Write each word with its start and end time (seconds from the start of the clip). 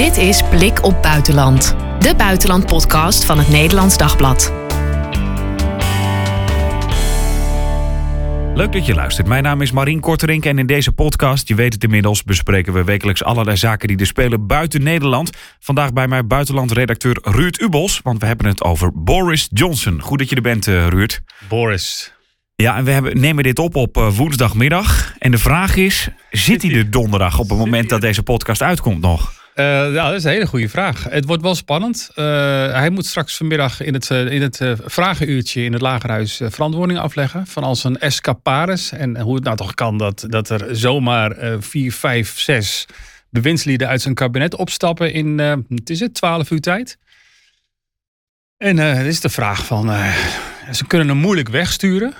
Dit 0.00 0.16
is 0.16 0.42
Blik 0.42 0.84
op 0.84 1.02
Buitenland, 1.02 1.76
de 1.98 2.14
buitenlandpodcast 2.16 3.24
van 3.24 3.38
het 3.38 3.48
Nederlands 3.48 3.96
Dagblad. 3.96 4.52
Leuk 8.54 8.72
dat 8.72 8.86
je 8.86 8.94
luistert. 8.94 9.26
Mijn 9.26 9.42
naam 9.42 9.60
is 9.60 9.70
Marien 9.70 10.00
Korterink 10.00 10.44
en 10.44 10.58
in 10.58 10.66
deze 10.66 10.92
podcast, 10.92 11.48
je 11.48 11.54
weet 11.54 11.72
het 11.72 11.84
inmiddels, 11.84 12.22
bespreken 12.22 12.72
we 12.72 12.84
wekelijks 12.84 13.24
allerlei 13.24 13.56
zaken 13.56 13.88
die 13.88 13.96
er 13.96 14.06
spelen 14.06 14.46
buiten 14.46 14.82
Nederland. 14.82 15.30
Vandaag 15.58 15.92
bij 15.92 16.08
mij 16.08 16.26
buitenlandredacteur 16.26 17.18
Ruud 17.22 17.60
Ubos, 17.60 18.00
want 18.02 18.20
we 18.20 18.26
hebben 18.26 18.46
het 18.46 18.62
over 18.62 18.90
Boris 18.94 19.48
Johnson. 19.52 20.02
Goed 20.02 20.18
dat 20.18 20.28
je 20.28 20.36
er 20.36 20.42
bent, 20.42 20.66
uh, 20.66 20.86
Ruud. 20.86 21.20
Boris. 21.48 22.12
Ja, 22.54 22.76
en 22.76 22.84
we 22.84 22.90
hebben, 22.90 23.20
nemen 23.20 23.44
dit 23.44 23.58
op 23.58 23.76
op 23.76 23.96
uh, 23.96 24.16
woensdagmiddag. 24.16 25.14
En 25.18 25.30
de 25.30 25.38
vraag 25.38 25.76
is, 25.76 26.08
zit 26.30 26.62
hij 26.62 26.72
er 26.72 26.90
donderdag 26.90 27.38
op 27.38 27.48
het 27.48 27.58
moment 27.58 27.88
dat 27.88 28.00
deze 28.00 28.22
podcast 28.22 28.62
uitkomt 28.62 29.00
nog? 29.00 29.39
Uh, 29.60 29.94
ja, 29.94 30.06
dat 30.08 30.14
is 30.14 30.24
een 30.24 30.30
hele 30.30 30.46
goede 30.46 30.68
vraag. 30.68 31.04
Het 31.04 31.24
wordt 31.24 31.42
wel 31.42 31.54
spannend. 31.54 32.10
Uh, 32.10 32.24
hij 32.72 32.90
moet 32.90 33.06
straks 33.06 33.36
vanmiddag 33.36 33.80
in 33.80 33.94
het, 33.94 34.10
uh, 34.10 34.32
in 34.32 34.42
het 34.42 34.60
vragenuurtje 34.84 35.64
in 35.64 35.72
het 35.72 35.82
Lagerhuis 35.82 36.40
verantwoording 36.44 36.98
afleggen 36.98 37.46
van 37.46 37.62
al 37.62 37.76
zijn 37.76 37.98
escapades. 37.98 38.92
En 38.92 39.20
hoe 39.20 39.34
het 39.34 39.44
nou 39.44 39.56
toch 39.56 39.74
kan 39.74 39.98
dat, 39.98 40.24
dat 40.28 40.48
er 40.48 40.76
zomaar 40.76 41.36
vier, 41.58 41.92
vijf, 41.92 42.38
zes 42.38 42.86
bewindslieden 43.30 43.88
uit 43.88 44.02
zijn 44.02 44.14
kabinet 44.14 44.54
opstappen 44.54 45.12
in, 45.12 45.38
het 45.38 45.90
is 45.90 46.00
het, 46.00 46.14
twaalf 46.14 46.50
uur 46.50 46.60
tijd. 46.60 46.98
En 48.56 48.76
het 48.76 49.06
is 49.06 49.20
de 49.20 49.28
vraag 49.28 49.66
van, 49.66 49.90
ze 50.72 50.86
kunnen 50.86 51.08
hem 51.08 51.16
moeilijk 51.16 51.48
wegsturen. 51.48 52.14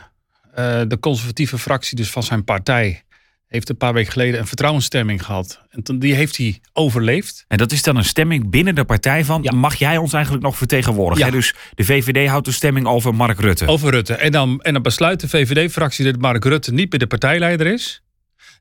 de 0.89 0.97
conservatieve 1.01 1.59
fractie 1.59 1.97
dus 1.97 2.11
van 2.11 2.23
zijn 2.23 2.45
partij 2.45 3.03
heeft 3.51 3.69
een 3.69 3.77
paar 3.77 3.93
weken 3.93 4.13
geleden 4.13 4.41
een 4.41 4.47
vertrouwensstemming 4.47 5.25
gehad. 5.25 5.61
En 5.71 5.99
die 5.99 6.15
heeft 6.15 6.37
hij 6.37 6.61
overleefd. 6.73 7.45
En 7.49 7.59
dat 7.59 7.73
is 7.73 7.83
dan 7.83 7.97
een 7.97 8.05
stemming 8.05 8.51
binnen 8.51 8.75
de 8.75 8.85
partij 8.85 9.25
van... 9.25 9.43
Ja. 9.43 9.53
mag 9.53 9.75
jij 9.75 9.97
ons 9.97 10.13
eigenlijk 10.13 10.45
nog 10.45 10.57
vertegenwoordigen? 10.57 11.27
Ja. 11.27 11.33
Dus 11.33 11.55
de 11.75 11.85
VVD 11.85 12.29
houdt 12.29 12.47
de 12.47 12.53
stemming 12.53 12.87
over 12.87 13.15
Mark 13.15 13.41
Rutte. 13.41 13.67
Over 13.67 13.91
Rutte. 13.91 14.15
En 14.15 14.33
dan, 14.33 14.61
en 14.61 14.73
dan 14.73 14.83
besluit 14.83 15.21
de 15.21 15.29
VVD-fractie 15.29 16.05
dat 16.05 16.21
Mark 16.21 16.45
Rutte 16.45 16.73
niet 16.73 16.91
meer 16.91 17.01
de 17.01 17.07
partijleider 17.07 17.67
is. 17.67 18.03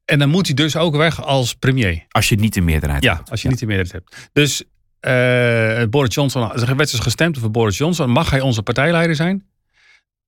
En 0.05 0.19
dan 0.19 0.29
moet 0.29 0.45
hij 0.45 0.55
dus 0.55 0.75
ook 0.75 0.95
weg 0.95 1.23
als 1.23 1.53
premier. 1.53 2.05
Als 2.09 2.29
je 2.29 2.35
niet 2.35 2.53
de 2.53 2.61
meerderheid 2.61 3.03
ja, 3.03 3.13
hebt. 3.13 3.25
Ja, 3.25 3.31
als 3.31 3.41
je 3.41 3.47
niet 3.47 3.59
de 3.59 3.65
meerderheid 3.65 4.03
hebt. 4.03 4.29
Dus 4.33 4.63
uh, 5.01 5.89
Boris 5.89 6.13
Johnson, 6.13 6.51
er 6.51 6.75
werd 6.75 6.91
dus 6.91 6.99
gestemd 6.99 7.37
over 7.37 7.51
Boris 7.51 7.77
Johnson. 7.77 8.09
Mag 8.09 8.29
hij 8.29 8.41
onze 8.41 8.63
partijleider 8.63 9.15
zijn? 9.15 9.45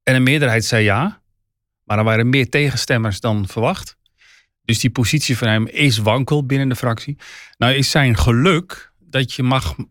En 0.03 0.16
een 0.16 0.23
meerderheid 0.23 0.66
zei 0.66 0.84
ja. 0.84 1.22
Maar 1.84 1.98
er 1.98 2.03
waren 2.03 2.30
meer 2.30 2.50
tegenstemmers 2.50 3.20
dan 3.20 3.48
verwacht. 3.48 4.00
Dus 4.72 4.80
die 4.80 4.90
positie 4.90 5.38
van 5.38 5.48
hem 5.48 5.68
is 5.68 5.98
wankel 5.98 6.46
binnen 6.46 6.70
de 6.70 6.76
fractie. 6.76 7.18
Nou 7.58 7.74
is 7.74 7.90
zijn 7.90 8.18
geluk 8.18 8.92
dat 9.00 9.34
je 9.34 9.44
mag, 9.44 9.76
uh, 9.78 9.86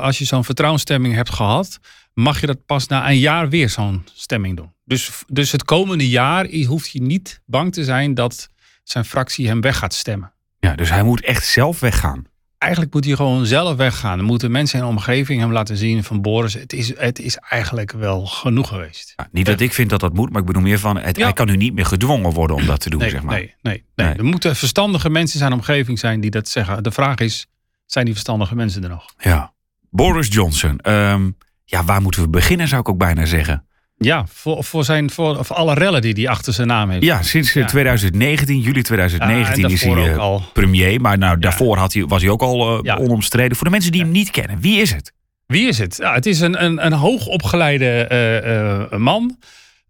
als 0.00 0.18
je 0.18 0.24
zo'n 0.24 0.44
vertrouwensstemming 0.44 1.14
hebt 1.14 1.30
gehad, 1.30 1.78
mag 2.14 2.40
je 2.40 2.46
dat 2.46 2.66
pas 2.66 2.86
na 2.86 3.08
een 3.08 3.18
jaar 3.18 3.48
weer 3.48 3.68
zo'n 3.70 4.04
stemming 4.14 4.56
doen. 4.56 4.72
Dus, 4.84 5.10
dus 5.26 5.52
het 5.52 5.64
komende 5.64 6.08
jaar 6.08 6.46
hoeft 6.66 6.92
hij 6.92 7.00
niet 7.00 7.40
bang 7.46 7.72
te 7.72 7.84
zijn 7.84 8.14
dat 8.14 8.48
zijn 8.82 9.04
fractie 9.04 9.46
hem 9.46 9.60
weg 9.60 9.78
gaat 9.78 9.94
stemmen. 9.94 10.32
Ja, 10.58 10.74
dus 10.74 10.90
hij 10.90 11.02
moet 11.02 11.20
echt 11.20 11.46
zelf 11.46 11.80
weggaan 11.80 12.26
eigenlijk 12.64 12.94
moet 12.94 13.04
hij 13.04 13.14
gewoon 13.14 13.46
zelf 13.46 13.76
weggaan. 13.76 14.16
Dan 14.16 14.26
moeten 14.26 14.50
mensen 14.50 14.78
in 14.78 14.84
de 14.84 14.90
omgeving 14.90 15.40
hem 15.40 15.52
laten 15.52 15.76
zien 15.76 16.04
van 16.04 16.22
Boris, 16.22 16.54
het 16.54 16.72
is, 16.72 16.98
het 16.98 17.18
is 17.18 17.36
eigenlijk 17.36 17.92
wel 17.92 18.26
genoeg 18.26 18.68
geweest. 18.68 19.12
Ja, 19.16 19.28
niet 19.32 19.46
dat 19.46 19.60
ik 19.60 19.72
vind 19.72 19.90
dat 19.90 20.00
dat 20.00 20.14
moet, 20.14 20.30
maar 20.30 20.40
ik 20.40 20.46
bedoel 20.46 20.62
meer 20.62 20.78
van, 20.78 20.96
het, 20.96 21.16
hij 21.16 21.32
kan 21.32 21.46
nu 21.46 21.56
niet 21.56 21.74
meer 21.74 21.86
gedwongen 21.86 22.32
worden 22.32 22.56
om 22.56 22.66
dat 22.66 22.80
te 22.80 22.90
doen, 22.90 23.00
nee, 23.00 23.10
zeg 23.10 23.22
maar. 23.22 23.34
Nee, 23.34 23.54
nee, 23.62 23.84
nee, 23.94 24.14
Er 24.14 24.24
moeten 24.24 24.56
verstandige 24.56 25.10
mensen 25.10 25.34
in 25.34 25.40
zijn 25.40 25.52
omgeving 25.52 25.98
zijn 25.98 26.20
die 26.20 26.30
dat 26.30 26.48
zeggen. 26.48 26.82
De 26.82 26.90
vraag 26.90 27.18
is, 27.18 27.46
zijn 27.86 28.04
die 28.04 28.14
verstandige 28.14 28.54
mensen 28.54 28.82
er 28.82 28.88
nog? 28.88 29.06
Ja. 29.18 29.52
Boris 29.90 30.28
Johnson, 30.28 30.90
um, 30.90 31.36
ja, 31.64 31.84
waar 31.84 32.02
moeten 32.02 32.22
we 32.22 32.28
beginnen 32.28 32.68
zou 32.68 32.80
ik 32.80 32.88
ook 32.88 32.98
bijna 32.98 33.24
zeggen. 33.24 33.66
Ja, 33.96 34.24
voor, 34.28 34.64
voor, 34.64 34.84
zijn, 34.84 35.10
voor, 35.10 35.44
voor 35.44 35.56
alle 35.56 35.74
rellen 35.74 36.02
die 36.02 36.12
hij 36.12 36.28
achter 36.28 36.52
zijn 36.52 36.66
naam 36.66 36.90
heeft. 36.90 37.04
Ja, 37.04 37.22
sinds 37.22 37.52
ja. 37.52 37.64
2019, 37.64 38.60
juli 38.60 38.82
2019 38.82 39.62
ja, 39.62 39.68
is 39.68 39.82
hij 39.82 39.92
uh, 39.92 40.18
al. 40.18 40.42
premier. 40.52 41.00
Maar 41.00 41.18
nou, 41.18 41.38
daarvoor 41.38 41.76
had 41.76 41.92
hij, 41.92 42.04
was 42.04 42.22
hij 42.22 42.30
ook 42.30 42.42
al 42.42 42.84
uh, 42.84 42.98
onomstreden. 43.00 43.56
Voor 43.56 43.66
de 43.66 43.72
mensen 43.72 43.92
die 43.92 44.00
hem 44.00 44.10
niet 44.10 44.30
kennen, 44.30 44.60
wie 44.60 44.80
is 44.80 44.92
het? 44.92 45.12
Wie 45.46 45.68
is 45.68 45.78
het? 45.78 45.96
Ja, 45.96 46.14
het 46.14 46.26
is 46.26 46.40
een, 46.40 46.64
een, 46.64 46.86
een 46.86 46.92
hoogopgeleide 46.92 48.88
uh, 48.92 48.98
man. 48.98 49.38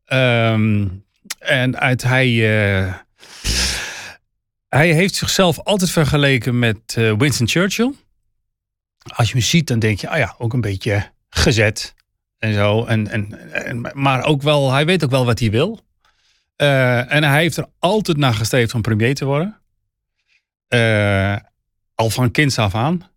Um, 0.06 1.04
en 1.38 1.78
uit 1.80 2.02
hij... 2.02 2.30
hij 4.68 4.92
heeft 4.92 5.14
zichzelf 5.14 5.60
altijd 5.60 5.90
vergeleken 5.90 6.58
met 6.58 6.98
Winston 7.18 7.48
Churchill. 7.48 7.92
Als 9.14 9.26
je 9.28 9.32
hem 9.34 9.42
ziet, 9.42 9.66
dan 9.66 9.78
denk 9.78 10.00
je, 10.00 10.08
ah 10.08 10.18
ja, 10.18 10.34
ook 10.38 10.52
een 10.52 10.60
beetje 10.60 11.10
gezet 11.28 11.93
en 12.44 12.54
zo. 12.54 12.84
En, 12.84 13.08
en, 13.08 13.52
en, 13.52 13.90
maar 13.92 14.24
ook 14.24 14.42
wel, 14.42 14.72
hij 14.72 14.86
weet 14.86 15.04
ook 15.04 15.10
wel 15.10 15.24
wat 15.24 15.38
hij 15.38 15.50
wil. 15.50 15.80
Uh, 16.56 17.12
en 17.12 17.24
hij 17.24 17.40
heeft 17.40 17.56
er 17.56 17.66
altijd 17.78 18.16
naar 18.16 18.34
gestreefd 18.34 18.74
om 18.74 18.82
premier 18.82 19.14
te 19.14 19.24
worden. 19.24 19.60
Uh, 20.68 21.36
al 21.94 22.10
van 22.10 22.30
kinds 22.30 22.58
af 22.58 22.74
aan. 22.74 23.10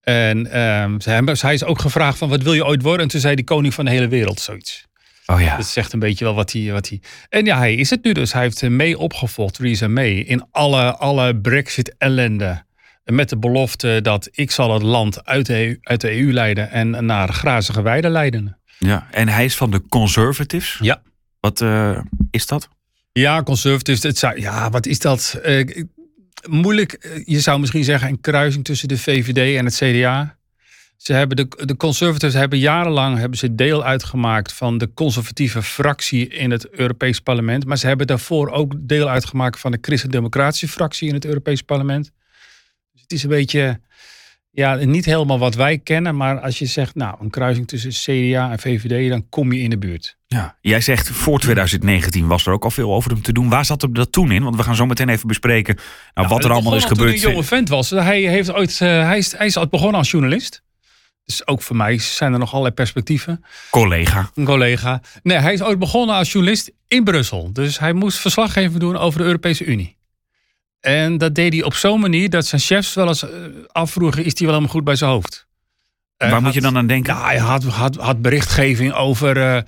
En 0.00 0.46
uh, 0.46 1.40
hij 1.40 1.54
is 1.54 1.64
ook 1.64 1.80
gevraagd 1.80 2.18
van 2.18 2.28
wat 2.28 2.42
wil 2.42 2.52
je 2.52 2.66
ooit 2.66 2.82
worden? 2.82 3.02
En 3.02 3.08
toen 3.08 3.20
zei 3.20 3.34
hij 3.34 3.44
koning 3.44 3.74
van 3.74 3.84
de 3.84 3.90
hele 3.90 4.08
wereld, 4.08 4.40
zoiets. 4.40 4.86
Oh 5.26 5.40
ja. 5.40 5.56
Dat 5.56 5.66
zegt 5.66 5.92
een 5.92 5.98
beetje 5.98 6.24
wel 6.24 6.34
wat 6.34 6.52
hij, 6.52 6.72
wat 6.72 6.88
hij... 6.88 7.00
En 7.28 7.44
ja, 7.44 7.58
hij 7.58 7.74
is 7.74 7.90
het 7.90 8.04
nu 8.04 8.12
dus. 8.12 8.32
Hij 8.32 8.42
heeft 8.42 8.62
mee 8.62 8.98
opgevolgd, 8.98 9.54
Theresa 9.54 9.88
May, 9.88 10.10
in 10.10 10.46
alle, 10.50 10.96
alle 10.96 11.36
Brexit-ellende. 11.36 12.64
Met 13.12 13.28
de 13.28 13.38
belofte 13.38 13.98
dat 14.02 14.28
ik 14.32 14.50
zal 14.50 14.72
het 14.72 14.82
land 14.82 15.24
uit 15.24 15.46
de, 15.46 15.66
EU, 15.66 15.78
uit 15.80 16.00
de 16.00 16.20
EU 16.20 16.32
leiden 16.32 16.70
en 16.70 17.04
naar 17.06 17.32
grazige 17.32 17.82
weiden 17.82 18.10
leiden. 18.10 18.58
Ja, 18.78 19.08
en 19.10 19.28
hij 19.28 19.44
is 19.44 19.56
van 19.56 19.70
de 19.70 19.82
Conservatives. 19.88 20.78
Ja. 20.82 21.02
Wat 21.40 21.60
uh, 21.60 21.98
is 22.30 22.46
dat? 22.46 22.68
Ja, 23.12 23.42
Conservatives. 23.42 24.02
Het 24.02 24.18
zou, 24.18 24.40
ja, 24.40 24.70
wat 24.70 24.86
is 24.86 24.98
dat? 24.98 25.40
Uh, 25.44 25.84
moeilijk. 26.48 27.22
Je 27.24 27.40
zou 27.40 27.60
misschien 27.60 27.84
zeggen 27.84 28.08
een 28.08 28.20
kruising 28.20 28.64
tussen 28.64 28.88
de 28.88 28.98
VVD 28.98 29.56
en 29.56 29.64
het 29.64 29.74
CDA. 29.74 30.36
Ze 30.96 31.12
hebben 31.12 31.36
de, 31.36 31.48
de 31.64 31.76
Conservatives 31.76 32.34
hebben 32.34 32.58
jarenlang 32.58 33.18
hebben 33.18 33.38
ze 33.38 33.54
deel 33.54 33.84
uitgemaakt 33.84 34.52
van 34.52 34.78
de 34.78 34.92
conservatieve 34.94 35.62
fractie 35.62 36.28
in 36.28 36.50
het 36.50 36.70
Europees 36.70 37.20
Parlement. 37.20 37.66
Maar 37.66 37.78
ze 37.78 37.86
hebben 37.86 38.06
daarvoor 38.06 38.50
ook 38.50 38.74
deel 38.78 39.08
uitgemaakt 39.08 39.60
van 39.60 39.70
de 39.70 39.78
Christen-Democratische 39.80 40.68
fractie 40.68 41.08
in 41.08 41.14
het 41.14 41.24
Europees 41.24 41.62
Parlement. 41.62 42.10
Het 43.08 43.16
is 43.16 43.22
een 43.22 43.28
beetje, 43.28 43.80
ja, 44.50 44.74
niet 44.74 45.04
helemaal 45.04 45.38
wat 45.38 45.54
wij 45.54 45.78
kennen. 45.78 46.16
Maar 46.16 46.40
als 46.40 46.58
je 46.58 46.66
zegt, 46.66 46.94
nou, 46.94 47.16
een 47.20 47.30
kruising 47.30 47.68
tussen 47.68 47.90
CDA 47.90 48.50
en 48.50 48.58
VVD, 48.58 49.10
dan 49.10 49.28
kom 49.28 49.52
je 49.52 49.60
in 49.60 49.70
de 49.70 49.78
buurt. 49.78 50.16
Ja, 50.26 50.56
jij 50.60 50.80
zegt 50.80 51.08
voor 51.10 51.38
2019 51.38 52.26
was 52.26 52.46
er 52.46 52.52
ook 52.52 52.64
al 52.64 52.70
veel 52.70 52.94
over 52.94 53.10
hem 53.10 53.22
te 53.22 53.32
doen. 53.32 53.48
Waar 53.48 53.64
zat 53.64 53.82
hem 53.82 53.92
dat 53.92 54.12
toen 54.12 54.30
in? 54.30 54.42
Want 54.42 54.56
we 54.56 54.62
gaan 54.62 54.76
zo 54.76 54.86
meteen 54.86 55.08
even 55.08 55.26
bespreken 55.26 55.78
nou, 56.14 56.28
wat 56.28 56.44
er 56.44 56.50
allemaal 56.50 56.76
is 56.76 56.84
gebeurd. 56.84 56.98
Toen 56.98 57.18
hij 57.18 57.24
een 57.24 57.30
jonge 57.30 57.44
vent 57.44 57.68
was. 57.68 57.90
Hij, 57.90 58.20
heeft 58.20 58.52
ooit, 58.52 58.72
uh, 58.72 58.88
hij, 58.88 59.18
is, 59.18 59.36
hij 59.36 59.46
is 59.46 59.58
ooit 59.58 59.70
begonnen 59.70 59.98
als 59.98 60.10
journalist. 60.10 60.62
Dus 61.24 61.46
ook 61.46 61.62
voor 61.62 61.76
mij 61.76 61.98
zijn 61.98 62.32
er 62.32 62.38
nog 62.38 62.50
allerlei 62.50 62.74
perspectieven. 62.74 63.44
Collega. 63.70 64.30
Een 64.34 64.44
collega. 64.44 65.00
Nee, 65.22 65.38
hij 65.38 65.52
is 65.52 65.62
ooit 65.62 65.78
begonnen 65.78 66.16
als 66.16 66.32
journalist 66.32 66.70
in 66.86 67.04
Brussel. 67.04 67.52
Dus 67.52 67.78
hij 67.78 67.92
moest 67.92 68.18
verslaggeven 68.18 68.80
doen 68.80 68.96
over 68.96 69.18
de 69.18 69.24
Europese 69.24 69.64
Unie. 69.64 69.97
En 70.80 71.18
dat 71.18 71.34
deed 71.34 71.52
hij 71.52 71.62
op 71.62 71.74
zo'n 71.74 72.00
manier 72.00 72.30
dat 72.30 72.46
zijn 72.46 72.60
chefs 72.60 72.94
wel 72.94 73.08
eens 73.08 73.24
afvroegen: 73.66 74.24
is 74.24 74.32
hij 74.32 74.46
wel 74.46 74.48
helemaal 74.48 74.74
goed 74.74 74.84
bij 74.84 74.96
zijn 74.96 75.10
hoofd? 75.10 75.46
Waar 76.16 76.30
had, 76.30 76.40
moet 76.40 76.54
je 76.54 76.60
dan 76.60 76.76
aan 76.76 76.86
denken? 76.86 77.14
Ja, 77.14 77.24
hij 77.24 77.38
had, 77.38 77.64
had, 77.64 77.96
had 77.96 78.22
berichtgeving 78.22 78.92
over 78.92 79.36
uh, 79.36 79.60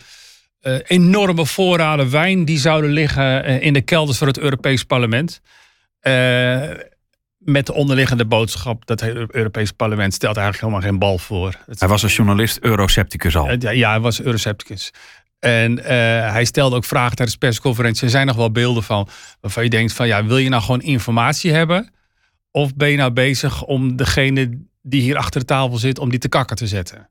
uh, 0.62 0.78
enorme 0.86 1.46
voorraden 1.46 2.10
wijn 2.10 2.44
die 2.44 2.58
zouden 2.58 2.90
liggen 2.90 3.48
uh, 3.48 3.62
in 3.62 3.72
de 3.72 3.80
kelders 3.80 4.18
van 4.18 4.26
het 4.26 4.38
Europees 4.38 4.84
Parlement. 4.84 5.40
met 7.38 7.66
de 7.66 7.72
onderliggende 7.72 8.24
boodschap 8.24 8.86
dat 8.86 9.00
het 9.00 9.34
Europees 9.34 9.70
Parlement 9.70 10.14
stelt 10.14 10.36
eigenlijk 10.36 10.66
helemaal 10.66 10.90
geen 10.90 10.98
bal 10.98 11.18
voor. 11.18 11.54
Hij 11.78 11.88
was 11.88 12.02
als 12.02 12.16
journalist 12.16 12.58
eurocepticus 12.58 13.36
al. 13.36 13.50
Ja, 13.58 13.70
ja, 13.70 13.90
hij 13.90 14.00
was 14.00 14.22
eurocepticus. 14.22 14.92
En 15.40 15.78
uh, 15.78 15.84
hij 16.32 16.44
stelde 16.44 16.76
ook 16.76 16.84
vragen 16.84 17.16
tijdens 17.16 17.38
de 17.38 17.46
persconferentie. 17.46 18.04
Er 18.04 18.10
zijn 18.10 18.26
nog 18.26 18.36
wel 18.36 18.50
beelden 18.50 18.82
van 18.82 19.08
waarvan 19.40 19.64
je 19.64 19.70
denkt 19.70 19.92
van 19.92 20.06
ja, 20.06 20.24
wil 20.24 20.36
je 20.36 20.48
nou 20.48 20.62
gewoon 20.62 20.82
informatie 20.82 21.52
hebben? 21.52 21.90
Of 22.50 22.74
ben 22.74 22.90
je 22.90 22.96
nou 22.96 23.10
bezig 23.10 23.62
om 23.62 23.96
degene 23.96 24.58
die 24.82 25.02
hier 25.02 25.16
achter 25.16 25.40
de 25.40 25.46
tafel 25.46 25.76
zit, 25.78 25.98
om 25.98 26.10
die 26.10 26.18
te 26.18 26.28
kakken 26.28 26.56
te 26.56 26.66
zetten? 26.66 27.08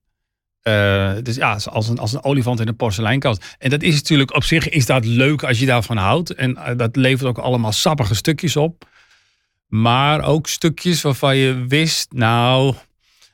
Uh, 0.64 1.12
dus 1.24 1.36
ja, 1.36 1.60
als 1.66 1.90
een, 1.90 2.00
als 2.00 2.14
een 2.14 2.24
olifant 2.24 2.60
in 2.60 2.68
een 2.68 2.76
porseleinkast. 2.76 3.56
En 3.58 3.70
dat 3.70 3.82
is 3.82 3.96
natuurlijk 3.96 4.36
op 4.36 4.44
zich 4.44 4.70
is 4.70 4.86
dat 4.86 5.06
leuk 5.06 5.44
als 5.44 5.60
je 5.60 5.66
daarvan 5.66 5.98
houdt. 5.98 6.34
En 6.34 6.52
uh, 6.52 6.70
dat 6.76 6.96
levert 6.96 7.30
ook 7.30 7.38
allemaal 7.38 7.72
sappige 7.72 8.16
stukjes 8.16 8.56
op. 8.56 8.88
Maar 9.68 10.24
ook 10.24 10.48
stukjes 10.48 11.02
waarvan 11.02 11.38
je 11.38 11.66
wist, 11.68 12.12
nou, 12.12 12.76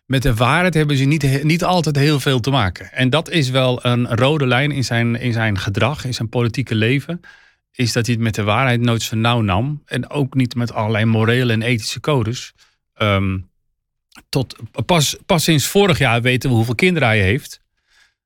met 0.06 0.22
de 0.22 0.34
waarheid 0.34 0.74
hebben 0.74 0.98
ze 0.98 1.04
niet, 1.04 1.44
niet 1.44 1.64
altijd 1.64 1.96
heel 1.96 2.20
veel 2.20 2.40
te 2.40 2.50
maken. 2.50 2.92
En 2.92 3.10
dat 3.10 3.30
is 3.30 3.50
wel 3.50 3.86
een 3.86 4.16
rode 4.16 4.48
lijn 4.48 4.72
in 4.72 4.84
zijn, 4.84 5.16
in 5.16 5.34
zijn 5.34 5.60
gedrag, 5.60 6.06
in 6.06 6.14
zijn 6.14 6.30
politieke 6.30 6.76
leven. 6.76 7.22
Is 7.72 7.94
dat 7.94 8.06
hij 8.06 8.16
het 8.16 8.24
met 8.24 8.36
de 8.36 8.44
waarheid 8.44 8.82
nooit 8.82 9.02
zo 9.02 9.16
nauw 9.16 9.42
nam. 9.42 9.82
En 9.86 10.10
ook 10.10 10.34
niet 10.34 10.56
met 10.56 10.74
allerlei 10.74 11.06
morele 11.06 11.54
en 11.54 11.62
ethische 11.62 12.00
codes. 12.00 12.54
Um, 12.98 13.50
tot, 14.30 14.56
pas, 14.86 15.16
pas 15.26 15.44
sinds 15.44 15.66
vorig 15.68 15.98
jaar 15.98 16.22
weten 16.22 16.50
we 16.50 16.56
hoeveel 16.56 16.76
kinderen 16.76 17.08
hij 17.08 17.22
heeft. 17.22 17.62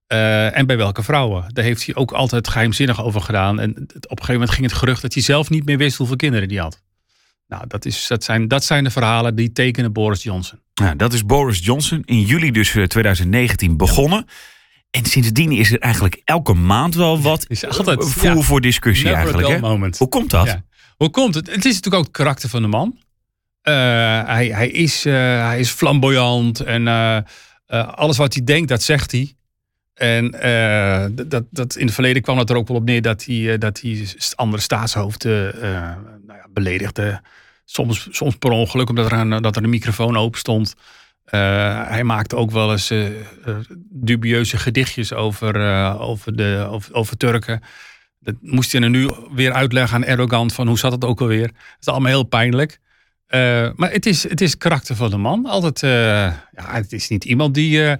Eh, 0.07 0.57
en 0.57 0.65
bij 0.65 0.77
welke 0.77 1.03
vrouwen. 1.03 1.45
Daar 1.53 1.63
heeft 1.63 1.85
hij 1.85 1.95
ook 1.95 2.11
altijd 2.11 2.47
geheimzinnig 2.47 3.03
over 3.03 3.21
gedaan. 3.21 3.59
En 3.59 3.71
op 3.71 3.81
een 3.81 4.07
gegeven 4.09 4.33
moment 4.33 4.51
ging 4.51 4.65
het 4.67 4.75
gerucht 4.75 5.01
dat 5.01 5.13
hij 5.13 5.23
zelf 5.23 5.49
niet 5.49 5.65
meer 5.65 5.77
wist 5.77 5.97
hoeveel 5.97 6.15
kinderen 6.15 6.49
hij 6.49 6.57
had. 6.57 6.81
Nou, 7.49 7.67
dat, 7.67 7.85
is, 7.85 8.07
dat, 8.07 8.23
zijn, 8.23 8.47
dat 8.47 8.63
zijn 8.63 8.83
de 8.83 8.89
verhalen 8.89 9.35
die 9.35 9.51
tekenen 9.51 9.93
Boris 9.93 10.23
Johnson. 10.23 10.59
Ja, 10.73 10.95
dat 10.95 11.13
is 11.13 11.25
Boris 11.25 11.59
Johnson. 11.65 12.01
In 12.05 12.21
juli 12.21 12.51
dus 12.51 12.75
2019 12.87 13.77
begonnen. 13.77 14.25
En 14.91 15.05
sindsdien 15.05 15.51
is 15.51 15.71
er 15.71 15.79
eigenlijk 15.79 16.21
elke 16.25 16.53
maand 16.53 16.95
wel 16.95 17.21
wat 17.21 17.45
is 17.47 17.65
altijd, 17.65 18.05
voer 18.05 18.35
ja. 18.35 18.41
voor 18.41 18.61
discussie 18.61 19.13
eigenlijk. 19.13 19.47
Hè? 19.47 19.59
Hoe 19.97 20.09
komt 20.09 20.29
dat? 20.29 20.45
Ja. 20.45 20.63
Hoe 20.97 21.09
komt 21.09 21.35
het? 21.35 21.47
Het 21.47 21.65
is 21.65 21.75
natuurlijk 21.75 21.95
ook 21.95 22.03
het 22.03 22.11
karakter 22.11 22.49
van 22.49 22.61
de 22.61 22.67
man. 22.67 22.97
Eh, 23.61 23.73
hij, 24.25 24.47
hij, 24.47 24.69
is, 24.69 25.05
eh, 25.05 25.13
hij 25.47 25.59
is 25.59 25.69
flamboyant 25.69 26.59
en 26.59 26.87
eh, 26.87 27.17
eh, 27.65 27.87
alles 27.87 28.17
wat 28.17 28.33
hij 28.33 28.43
denkt, 28.43 28.69
dat 28.69 28.83
zegt 28.83 29.11
hij. 29.11 29.33
En 29.99 30.41
eh, 30.41 31.05
dat, 31.27 31.43
dat, 31.49 31.75
in 31.75 31.85
het 31.85 31.93
verleden 31.93 32.21
kwam 32.21 32.37
het 32.37 32.49
er 32.49 32.55
ook 32.55 32.67
wel 32.67 32.77
op 32.77 32.85
neer 32.85 33.01
dat 33.01 33.25
hij, 33.25 33.53
eh, 33.53 33.59
dat 33.59 33.81
hij 33.81 34.07
andere 34.35 34.61
staatshoofden 34.61 35.61
eh, 35.61 35.71
nou 36.27 36.39
ja, 36.39 36.45
beledigde. 36.53 37.21
Soms, 37.65 38.07
soms 38.11 38.35
per 38.35 38.51
ongeluk, 38.51 38.89
omdat 38.89 39.11
er 39.11 39.17
een, 39.17 39.41
dat 39.41 39.55
er 39.55 39.63
een 39.63 39.69
microfoon 39.69 40.17
open 40.17 40.39
stond. 40.39 40.75
Hij 41.25 42.03
maakte 42.03 42.35
ook 42.35 42.51
wel 42.51 42.71
eens 42.71 42.93
dubieuze 43.89 44.57
gedichtjes 44.57 45.13
over, 45.13 45.55
over, 45.99 46.35
de, 46.35 46.67
over, 46.69 46.93
over 46.93 47.17
Turken. 47.17 47.61
Dat 48.19 48.35
moest 48.41 48.71
hij 48.71 48.81
er 48.81 48.89
nu 48.89 49.09
weer 49.31 49.53
uitleggen 49.53 49.95
aan 49.95 50.03
Erdogan 50.03 50.51
van 50.51 50.67
hoe 50.67 50.77
zat 50.77 50.91
het 50.91 51.05
ook 51.05 51.21
alweer. 51.21 51.47
Het 51.47 51.77
is 51.79 51.87
allemaal 51.87 52.11
heel 52.11 52.23
pijnlijk. 52.23 52.79
Maar 53.75 53.91
het 53.91 54.05
is, 54.05 54.29
het 54.29 54.41
is 54.41 54.57
karakter 54.57 54.95
van 54.95 55.09
de 55.09 55.17
man. 55.17 55.45
Altijd, 55.45 55.79
ja, 55.79 56.47
het 56.51 56.93
is 56.93 57.09
niet 57.09 57.25
iemand 57.25 57.53
die, 57.53 57.97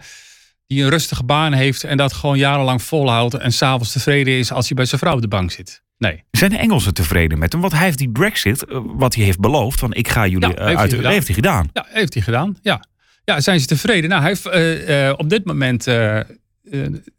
die 0.69 0.83
een 0.83 0.89
rustige 0.89 1.24
baan 1.24 1.54
heeft 1.54 1.83
en 1.83 1.98
dat 1.98 2.13
gewoon 2.13 2.38
jarenlang 2.38 2.81
volhoudt 2.81 3.33
en 3.33 3.51
s'avonds 3.51 3.92
tevreden 3.92 4.33
is 4.33 4.51
als 4.51 4.68
hij 4.68 4.75
bij 4.75 4.86
zijn 4.86 5.00
vrouw 5.00 5.13
op 5.13 5.21
de 5.21 5.27
bank 5.27 5.51
zit. 5.51 5.81
Nee. 5.98 6.24
Zijn 6.31 6.51
de 6.51 6.57
Engelsen 6.57 6.94
tevreden 6.94 7.39
met 7.39 7.51
hem? 7.51 7.62
Want 7.62 7.74
hij 7.74 7.83
heeft 7.83 7.98
die 7.98 8.10
Brexit, 8.10 8.66
eh, 8.66 8.80
wat 8.86 9.16
hij 9.16 9.24
heeft 9.24 9.39
beloofd, 9.39 9.80
van 9.80 9.94
ik 9.94 10.07
ga 10.07 10.27
jullie 10.27 10.50
Ja, 10.50 10.56
eh, 10.56 10.77
uit. 10.77 10.92
hij 10.92 11.12
heeft 11.12 11.25
hij 11.25 11.36
gedaan. 11.36 11.69
Ja, 11.74 11.86
heeft 11.89 12.13
hij 12.13 12.24
gedaan. 12.24 12.57
Ja. 12.62 12.83
Ja, 13.24 13.39
zijn 13.42 13.60
ze 13.60 13.66
tevreden? 13.66 14.10
Nou, 14.10 14.21
hij 14.21 14.30
heeft, 14.30 14.45
eh, 14.45 15.13
op 15.18 15.30
dit 15.30 15.45
moment 15.45 15.83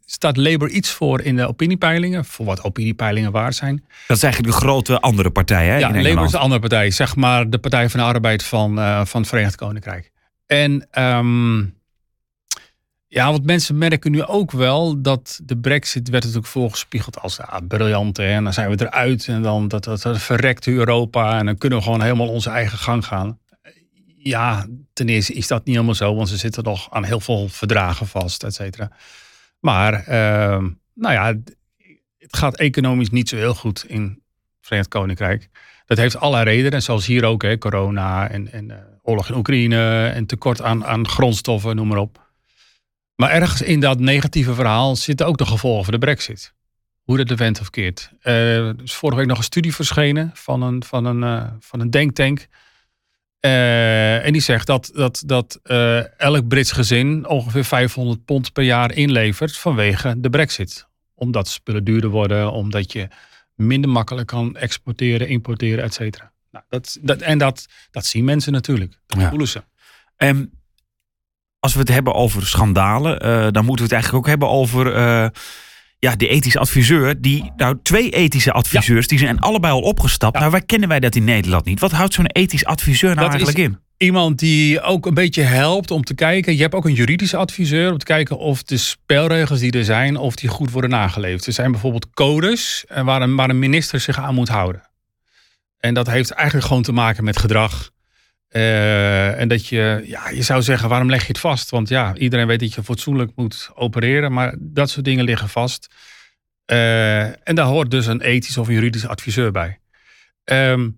staat 0.05 0.37
Labour 0.37 0.73
iets 0.73 0.89
voor 0.89 1.21
in 1.21 1.35
de 1.35 1.47
opiniepeilingen. 1.47 2.25
Voor 2.25 2.45
wat 2.45 2.63
opiniepeilingen 2.63 3.31
waar 3.31 3.53
zijn. 3.53 3.83
Dat 4.07 4.17
is 4.17 4.23
eigenlijk 4.23 4.53
de 4.53 4.59
grote 4.59 4.99
andere 4.99 5.29
partij 5.29 5.67
hè, 5.67 5.77
Ja, 5.77 5.93
in 5.93 6.03
Labour 6.03 6.25
is 6.25 6.31
de 6.31 6.37
andere 6.37 6.59
partij. 6.59 6.91
Zeg 6.91 7.15
maar 7.15 7.49
de 7.49 7.57
Partij 7.57 7.89
van 7.89 7.99
de 7.99 8.05
Arbeid 8.05 8.43
van, 8.43 8.75
van 9.07 9.21
het 9.21 9.29
Verenigd 9.29 9.55
Koninkrijk. 9.55 10.11
En 10.45 10.87
ehm, 10.91 11.63
ja, 13.13 13.31
wat 13.31 13.43
mensen 13.43 13.77
merken 13.77 14.11
nu 14.11 14.23
ook 14.23 14.51
wel 14.51 15.01
dat 15.01 15.39
de 15.43 15.57
brexit 15.57 16.09
werd 16.09 16.23
natuurlijk 16.23 16.51
voorgespiegeld 16.51 17.19
als 17.19 17.35
ja, 17.35 17.59
briljant. 17.67 18.17
Hè, 18.17 18.23
en 18.23 18.43
dan 18.43 18.53
zijn 18.53 18.69
we 18.69 18.85
eruit 18.85 19.27
en 19.27 19.41
dan 19.41 19.67
dat, 19.67 19.83
dat, 19.83 20.01
dat 20.01 20.19
verrekt 20.19 20.67
Europa. 20.67 21.37
En 21.39 21.45
dan 21.45 21.57
kunnen 21.57 21.77
we 21.77 21.83
gewoon 21.83 22.01
helemaal 22.01 22.27
onze 22.29 22.49
eigen 22.49 22.77
gang 22.77 23.05
gaan. 23.05 23.39
Ja, 24.17 24.67
ten 24.93 25.09
eerste 25.09 25.33
is 25.33 25.47
dat 25.47 25.65
niet 25.65 25.75
helemaal 25.75 25.95
zo, 25.95 26.15
want 26.15 26.29
ze 26.29 26.37
zitten 26.37 26.63
nog 26.63 26.91
aan 26.91 27.03
heel 27.03 27.19
veel 27.19 27.47
verdragen 27.49 28.07
vast, 28.07 28.43
et 28.43 28.53
cetera. 28.53 28.91
Maar, 29.59 29.93
ehm, 29.93 30.69
nou 30.93 31.13
ja, 31.13 31.25
het 32.17 32.37
gaat 32.37 32.57
economisch 32.57 33.09
niet 33.09 33.29
zo 33.29 33.35
heel 33.35 33.55
goed 33.55 33.85
in 33.87 34.03
het 34.03 34.19
Verenigd 34.61 34.89
Koninkrijk. 34.89 35.49
Dat 35.85 35.97
heeft 35.97 36.17
allerlei 36.17 36.55
redenen, 36.55 36.81
zoals 36.81 37.05
hier 37.05 37.25
ook, 37.25 37.41
hè, 37.41 37.57
corona 37.57 38.29
en, 38.29 38.51
en 38.51 38.71
eh, 38.71 38.77
oorlog 39.01 39.29
in 39.29 39.35
Oekraïne 39.35 40.07
en 40.07 40.25
tekort 40.25 40.61
aan, 40.61 40.85
aan 40.85 41.07
grondstoffen, 41.07 41.75
noem 41.75 41.87
maar 41.87 41.97
op. 41.97 42.29
Maar 43.21 43.29
ergens 43.31 43.61
in 43.61 43.79
dat 43.79 43.99
negatieve 43.99 44.53
verhaal 44.53 44.95
zitten 44.95 45.25
ook 45.25 45.37
de 45.37 45.45
gevolgen 45.45 45.83
van 45.83 45.93
de 45.93 45.99
brexit. 45.99 46.53
Hoe 47.01 47.17
dat 47.17 47.27
de 47.27 47.35
wend 47.35 47.59
of 47.59 47.69
keert. 47.69 48.11
Eh, 48.21 48.57
er 48.57 48.75
is 48.83 48.93
vorige 48.93 49.19
week 49.19 49.27
nog 49.29 49.37
een 49.37 49.43
studie 49.43 49.75
verschenen 49.75 50.31
van 50.33 50.61
een, 50.61 50.83
van 50.83 51.05
een, 51.05 51.23
eh, 51.23 51.51
van 51.59 51.79
een 51.79 51.89
denktank. 51.89 52.47
Eh, 53.39 54.25
en 54.25 54.31
die 54.33 54.41
zegt 54.41 54.67
dat, 54.67 54.91
dat, 54.93 55.23
dat 55.25 55.59
elk 56.17 56.47
Brits 56.47 56.71
gezin 56.71 57.27
ongeveer 57.27 57.63
500 57.63 58.25
pond 58.25 58.53
per 58.53 58.63
jaar 58.63 58.93
inlevert 58.93 59.57
vanwege 59.57 60.15
de 60.17 60.29
brexit. 60.29 60.87
Omdat 61.13 61.47
spullen 61.47 61.83
duurder 61.83 62.09
worden, 62.09 62.51
omdat 62.51 62.91
je 62.91 63.07
minder 63.55 63.89
makkelijk 63.89 64.27
kan 64.27 64.55
exporteren, 64.55 65.27
importeren, 65.27 65.83
et 65.83 65.93
cetera. 65.93 66.31
Nou, 66.51 66.65
dat, 66.69 66.97
dat, 67.01 67.21
en 67.21 67.37
dat, 67.37 67.67
dat 67.91 68.05
zien 68.05 68.25
mensen 68.25 68.53
natuurlijk. 68.53 68.99
Dat 69.05 69.19
Ja. 69.19 69.29
voelen 69.29 69.47
ze. 69.47 69.63
En 70.15 70.60
als 71.61 71.73
we 71.73 71.79
het 71.79 71.89
hebben 71.89 72.13
over 72.13 72.47
schandalen, 72.47 73.19
eh, 73.19 73.47
dan 73.51 73.65
moeten 73.65 73.75
we 73.75 73.81
het 73.83 73.91
eigenlijk 73.91 74.13
ook 74.13 74.27
hebben 74.27 74.49
over 74.49 74.93
eh, 74.93 75.27
ja, 75.99 76.15
de 76.15 76.27
ethische 76.27 76.59
adviseur. 76.59 77.21
Die, 77.21 77.51
nou, 77.55 77.79
twee 77.83 78.09
ethische 78.09 78.51
adviseurs, 78.51 79.07
die 79.07 79.19
zijn 79.19 79.39
allebei 79.39 79.73
al 79.73 79.81
opgestapt. 79.81 80.33
Ja. 80.33 80.39
Nou, 80.39 80.51
wij 80.51 80.61
kennen 80.61 80.89
wij 80.89 80.99
dat 80.99 81.15
in 81.15 81.23
Nederland 81.23 81.65
niet. 81.65 81.79
Wat 81.79 81.91
houdt 81.91 82.13
zo'n 82.13 82.25
ethisch 82.25 82.65
adviseur 82.65 83.15
nou 83.15 83.29
Dat 83.29 83.29
eigenlijk 83.29 83.57
in? 83.57 83.79
Iemand 83.97 84.39
die 84.39 84.81
ook 84.81 85.05
een 85.05 85.13
beetje 85.13 85.41
helpt 85.41 85.91
om 85.91 86.03
te 86.03 86.13
kijken. 86.13 86.55
Je 86.55 86.61
hebt 86.61 86.73
ook 86.73 86.85
een 86.85 86.93
juridische 86.93 87.37
adviseur 87.37 87.91
om 87.91 87.97
te 87.97 88.05
kijken 88.05 88.37
of 88.37 88.63
de 88.63 88.77
spelregels 88.77 89.59
die 89.59 89.71
er 89.71 89.85
zijn, 89.85 90.17
of 90.17 90.35
die 90.35 90.49
goed 90.49 90.71
worden 90.71 90.89
nageleefd. 90.89 91.47
Er 91.47 91.53
zijn 91.53 91.71
bijvoorbeeld 91.71 92.09
codes 92.13 92.85
eh, 92.87 93.03
waar 93.03 93.21
een, 93.21 93.35
waar 93.35 93.49
een 93.49 93.59
minister 93.59 93.99
zich 93.99 94.19
aan 94.19 94.35
moet 94.35 94.49
houden. 94.49 94.89
En 95.79 95.93
dat 95.93 96.07
heeft 96.07 96.31
eigenlijk 96.31 96.67
gewoon 96.67 96.83
te 96.83 96.91
maken 96.91 97.23
met 97.23 97.37
gedrag. 97.37 97.91
Eh, 98.51 99.39
en 99.39 99.47
dat 99.47 99.67
je, 99.67 100.03
ja, 100.05 100.29
je 100.29 100.41
zou 100.41 100.61
zeggen, 100.61 100.89
waarom 100.89 101.09
leg 101.09 101.21
je 101.21 101.27
het 101.27 101.39
vast? 101.39 101.69
Want 101.69 101.89
ja, 101.89 102.15
iedereen 102.15 102.47
weet 102.47 102.59
dat 102.59 102.73
je 102.73 102.83
fatsoenlijk 102.83 103.31
moet 103.35 103.69
opereren, 103.75 104.33
maar 104.33 104.55
dat 104.59 104.89
soort 104.89 105.05
dingen 105.05 105.25
liggen 105.25 105.49
vast. 105.49 105.87
Eh, 106.65 107.21
en 107.23 107.55
daar 107.55 107.65
hoort 107.65 107.91
dus 107.91 108.05
een 108.05 108.21
ethisch 108.21 108.57
of 108.57 108.67
juridisch 108.67 109.07
adviseur 109.07 109.51
bij. 109.51 109.79
Ehm, 110.43 110.89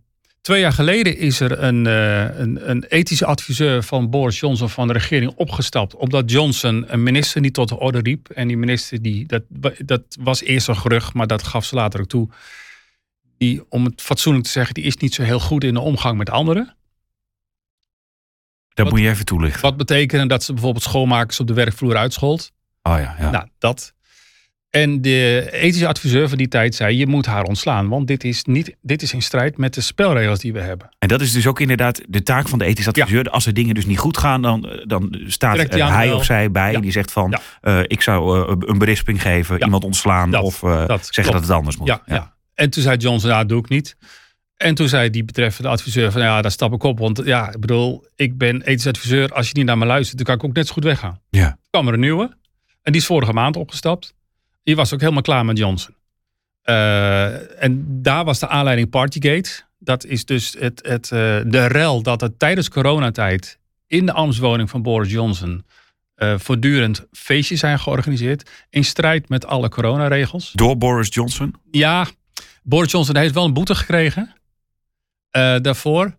twee 0.41 0.59
jaar 0.59 0.73
geleden 0.73 1.17
is 1.17 1.39
er 1.39 1.63
een, 1.63 1.87
eh, 1.87 2.39
een, 2.39 2.69
een 2.69 2.83
ethische 2.83 3.25
adviseur 3.25 3.83
van 3.83 4.09
Boris 4.09 4.39
Johnson 4.39 4.69
van 4.69 4.87
de 4.87 4.93
regering 4.93 5.31
opgestapt. 5.35 5.95
Omdat 5.95 6.31
Johnson 6.31 6.85
een 6.87 7.03
minister 7.03 7.41
niet 7.41 7.53
tot 7.53 7.69
de 7.69 7.79
orde 7.79 7.99
riep. 7.99 8.29
En 8.29 8.47
die 8.47 8.57
minister, 8.57 9.01
die, 9.01 9.25
dat, 9.25 9.43
dat 9.77 10.01
was 10.19 10.41
eerst 10.41 10.67
een 10.67 10.77
gerucht, 10.77 11.13
maar 11.13 11.27
dat 11.27 11.43
gaf 11.43 11.65
ze 11.65 11.75
later 11.75 11.99
ook 11.99 12.07
toe. 12.07 12.29
Die, 13.37 13.63
om 13.69 13.85
het 13.85 14.01
fatsoenlijk 14.01 14.45
te 14.45 14.51
zeggen, 14.51 14.73
die 14.73 14.83
is 14.83 14.97
niet 14.97 15.13
zo 15.13 15.23
heel 15.23 15.39
goed 15.39 15.63
in 15.63 15.73
de 15.73 15.79
omgang 15.79 16.17
met 16.17 16.29
anderen. 16.29 16.75
Dat 18.73 18.85
Wat- 18.85 18.89
moet 18.95 19.03
je 19.03 19.09
even 19.09 19.25
toelichten. 19.25 19.61
Wat 19.61 19.77
betekende 19.77 20.25
dat 20.27 20.43
ze 20.43 20.53
bijvoorbeeld 20.53 20.83
schoonmakers 20.83 21.39
op 21.39 21.47
de 21.47 21.53
werkvloer 21.53 21.95
uitschold. 21.95 22.51
Oh 22.83 22.95
ja, 22.99 23.15
ja. 23.19 23.29
Nou, 23.29 23.47
dat. 23.59 23.93
En 24.69 25.01
de 25.01 25.47
ethische 25.51 25.87
adviseur 25.87 26.29
van 26.29 26.37
die 26.37 26.47
tijd 26.47 26.75
zei: 26.75 26.97
je 26.97 27.07
moet 27.07 27.25
haar 27.25 27.43
ontslaan, 27.43 27.87
want 27.89 28.07
dit 28.07 28.23
is, 28.23 28.43
niet, 28.43 28.75
dit 28.81 29.01
is 29.01 29.13
in 29.13 29.21
strijd 29.21 29.57
met 29.57 29.73
de 29.73 29.81
spelregels 29.81 30.39
die 30.39 30.53
we 30.53 30.59
hebben. 30.59 30.89
En 30.99 31.07
dat 31.07 31.21
is 31.21 31.31
dus 31.31 31.47
ook 31.47 31.59
inderdaad 31.59 32.01
de 32.07 32.23
taak 32.23 32.47
van 32.47 32.59
de 32.59 32.65
ethisch 32.65 32.87
adviseur. 32.87 33.29
Als 33.29 33.45
er 33.45 33.53
dingen 33.53 33.75
dus 33.75 33.85
niet 33.85 33.97
goed 33.99 34.17
gaan, 34.17 34.41
dan, 34.41 34.81
dan 34.85 35.19
staat 35.27 35.57
hij 35.73 36.07
eh, 36.09 36.15
of 36.15 36.25
zij 36.25 36.51
bij. 36.51 36.71
Ja. 36.71 36.79
Die 36.79 36.91
zegt 36.91 37.11
van, 37.11 37.29
Ja. 37.29 37.39
eh, 37.61 37.83
ik 37.87 38.01
zou 38.01 38.47
eh, 38.47 38.55
een 38.69 38.77
berisping 38.77 39.21
geven, 39.21 39.61
iemand 39.63 39.83
ontslaan 39.83 40.31
Dat, 40.31 40.43
of 40.43 40.63
eh, 40.63 40.87
dat, 40.87 41.05
zeggen 41.05 41.13
klopt. 41.23 41.31
dat 41.31 41.41
het 41.41 41.51
anders 41.51 41.77
moet. 41.77 41.87
Ja, 41.87 42.01
ja. 42.05 42.33
En 42.53 42.69
toen 42.69 42.83
zei 42.83 42.97
Johnson, 42.97 43.29
ja, 43.29 43.37
dat 43.37 43.49
doe 43.49 43.59
ik 43.59 43.69
niet. 43.69 43.95
En 44.63 44.75
toen 44.75 44.87
zei 44.87 45.09
die 45.09 45.23
betreffende 45.23 45.69
adviseur 45.69 46.11
van, 46.11 46.21
ja, 46.21 46.41
daar 46.41 46.51
stap 46.51 46.73
ik 46.73 46.83
op. 46.83 46.99
Want 46.99 47.21
ja, 47.25 47.51
ik 47.51 47.59
bedoel, 47.59 48.05
ik 48.15 48.37
ben 48.37 48.61
ethisch 48.61 48.87
adviseur. 48.87 49.33
Als 49.33 49.47
je 49.47 49.53
niet 49.53 49.65
naar 49.65 49.77
me 49.77 49.85
luistert, 49.85 50.17
dan 50.17 50.25
kan 50.25 50.35
ik 50.35 50.43
ook 50.43 50.55
net 50.55 50.67
zo 50.67 50.73
goed 50.73 50.83
weggaan. 50.83 51.19
Ja. 51.29 51.57
Kwam 51.69 51.87
er 51.87 51.93
een 51.93 51.99
nieuwe. 51.99 52.23
En 52.81 52.91
die 52.91 53.01
is 53.01 53.07
vorige 53.07 53.33
maand 53.33 53.55
opgestapt. 53.55 54.13
Die 54.63 54.75
was 54.75 54.93
ook 54.93 54.99
helemaal 54.99 55.21
klaar 55.21 55.45
met 55.45 55.57
Johnson. 55.57 55.95
Eh, 56.61 57.63
en 57.63 58.01
daar 58.01 58.25
was 58.25 58.39
de 58.39 58.47
aanleiding 58.47 58.89
Partygate. 58.89 59.49
Dat 59.79 60.05
is 60.05 60.25
dus 60.25 60.55
het, 60.59 60.87
het, 60.87 61.03
eh, 61.11 61.19
de 61.45 61.65
rel 61.65 62.01
dat 62.01 62.21
er 62.21 62.37
tijdens 62.37 62.69
coronatijd 62.69 63.59
in 63.87 64.05
de 64.05 64.13
ambtswoning 64.13 64.69
van 64.69 64.81
Boris 64.81 65.11
Johnson 65.11 65.65
eh, 66.15 66.33
voortdurend 66.37 67.05
feestjes 67.11 67.59
zijn 67.59 67.79
georganiseerd. 67.79 68.49
In 68.69 68.83
strijd 68.83 69.29
met 69.29 69.45
alle 69.45 69.69
coronaregels. 69.69 70.51
Door 70.51 70.77
Boris 70.77 71.13
Johnson. 71.13 71.55
Ja, 71.71 72.07
Boris 72.63 72.91
Johnson 72.91 73.17
heeft 73.17 73.33
wel 73.33 73.45
een 73.45 73.53
boete 73.53 73.75
gekregen 73.75 74.35
daarvoor. 75.61 76.17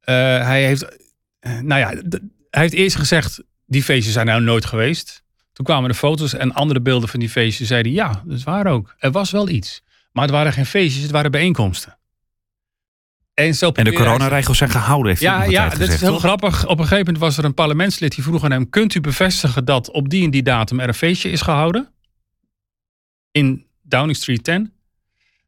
Eh, 0.00 0.14
hij 0.46 0.64
heeft, 0.64 0.98
eh, 1.38 1.58
nou 1.58 1.80
ja, 1.80 1.88
hij 2.50 2.62
heeft 2.62 2.72
eerst 2.72 2.96
gezegd, 2.96 3.42
die 3.66 3.82
feestjes 3.82 4.12
zijn 4.12 4.26
nou 4.26 4.42
nooit 4.42 4.64
geweest. 4.64 5.22
Toen 5.52 5.64
kwamen 5.64 5.90
de 5.90 5.96
foto's 5.96 6.34
en 6.34 6.52
andere 6.52 6.80
beelden 6.80 7.08
van 7.08 7.20
die 7.20 7.28
feestjes. 7.28 7.68
Zeiden 7.68 7.92
ja, 7.92 8.22
dat 8.26 8.36
is 8.36 8.44
waar 8.44 8.66
ook. 8.66 8.94
Er 8.98 9.10
was 9.10 9.30
wel 9.30 9.48
iets. 9.48 9.82
Maar 10.12 10.22
het 10.24 10.32
waren 10.32 10.52
geen 10.52 10.66
feestjes, 10.66 11.02
het 11.02 11.10
waren 11.10 11.30
bijeenkomsten. 11.30 11.98
En, 13.34 13.54
zo 13.54 13.70
En 13.70 13.84
de 13.84 13.92
coronaregels 13.92 14.58
zijn 14.58 14.70
gehouden, 14.70 15.08
heeft 15.08 15.20
ja, 15.20 15.42
ja 15.42 15.62
dat 15.64 15.72
gezegd. 15.72 15.92
is 15.92 16.00
heel 16.00 16.10
toch? 16.10 16.20
grappig. 16.20 16.64
Op 16.64 16.78
een 16.78 16.84
gegeven 16.84 17.04
moment 17.04 17.18
was 17.18 17.38
er 17.38 17.44
een 17.44 17.54
parlementslid 17.54 18.14
die 18.14 18.24
vroeg 18.24 18.44
aan 18.44 18.50
hem: 18.50 18.70
Kunt 18.70 18.94
u 18.94 19.00
bevestigen 19.00 19.64
dat 19.64 19.90
op 19.90 20.08
die 20.08 20.24
en 20.24 20.30
die 20.30 20.42
datum 20.42 20.80
er 20.80 20.88
een 20.88 20.94
feestje 20.94 21.30
is 21.30 21.40
gehouden? 21.40 21.92
In 23.30 23.66
Downing 23.82 24.16
Street 24.16 24.44
10. 24.44 24.54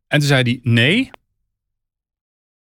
En 0.06 0.18
toen 0.18 0.28
zei 0.28 0.42
hij: 0.42 0.58
Nee. 0.62 1.10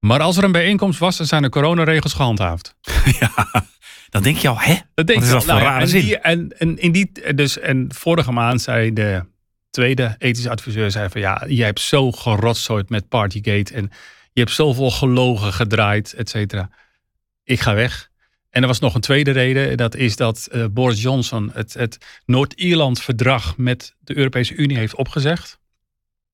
Maar 0.01 0.21
als 0.21 0.37
er 0.37 0.45
een 0.45 0.53
bijeenkomst 0.53 0.99
was, 0.99 1.17
dan 1.17 1.27
zijn 1.27 1.43
de 1.43 1.49
coronaregels 1.49 2.13
gehandhaafd. 2.13 2.75
ja. 3.21 3.65
Dan 4.09 4.23
denk 4.23 4.37
je 4.37 4.49
al, 4.49 4.59
hè? 4.59 4.75
Dat 4.95 5.07
denk 5.07 5.21
Wat 5.21 5.29
je 5.29 5.37
is 5.37 5.45
dat 5.45 5.45
voor 5.45 5.53
Nou 5.53 5.65
rare 5.65 5.81
en, 5.81 5.89
zin? 5.89 6.01
die, 6.01 6.19
en, 6.19 6.59
en, 6.59 6.79
in 6.79 6.93
die, 6.93 7.35
dus, 7.35 7.59
en 7.59 7.87
vorige 7.95 8.33
maand 8.33 8.63
zei 8.63 8.93
de 8.93 9.25
tweede 9.71 10.15
ethische 10.19 10.51
adviseur 10.51 10.91
zei 10.91 11.09
van 11.09 11.21
ja, 11.21 11.45
je 11.49 11.65
hebt 11.65 11.81
zo 11.81 12.13
gerotzooid 12.13 12.89
met 12.89 13.09
Partygate 13.09 13.75
en 13.75 13.91
je 14.33 14.41
hebt 14.41 14.53
zoveel 14.53 14.91
gelogen 14.91 15.53
gedraaid, 15.53 16.13
et 16.13 16.29
cetera. 16.29 16.71
Ik 17.45 17.61
ga 17.61 17.75
weg. 17.75 18.11
En 18.51 18.63
er 18.63 18.69
was 18.69 18.79
nog 18.79 18.95
een 18.95 19.01
tweede 19.01 19.31
reden. 19.31 19.77
Dat 19.77 19.95
is 19.95 20.17
dat 20.17 20.49
eh, 20.53 20.65
Boris 20.71 21.03
Johnson 21.03 21.51
het, 21.53 21.75
het 21.75 21.99
Noord-Ierland-verdrag 22.25 23.57
met 23.57 23.95
de 24.01 24.17
Europese 24.17 24.55
Unie 24.55 24.77
heeft 24.77 24.95
opgezegd. 24.95 25.59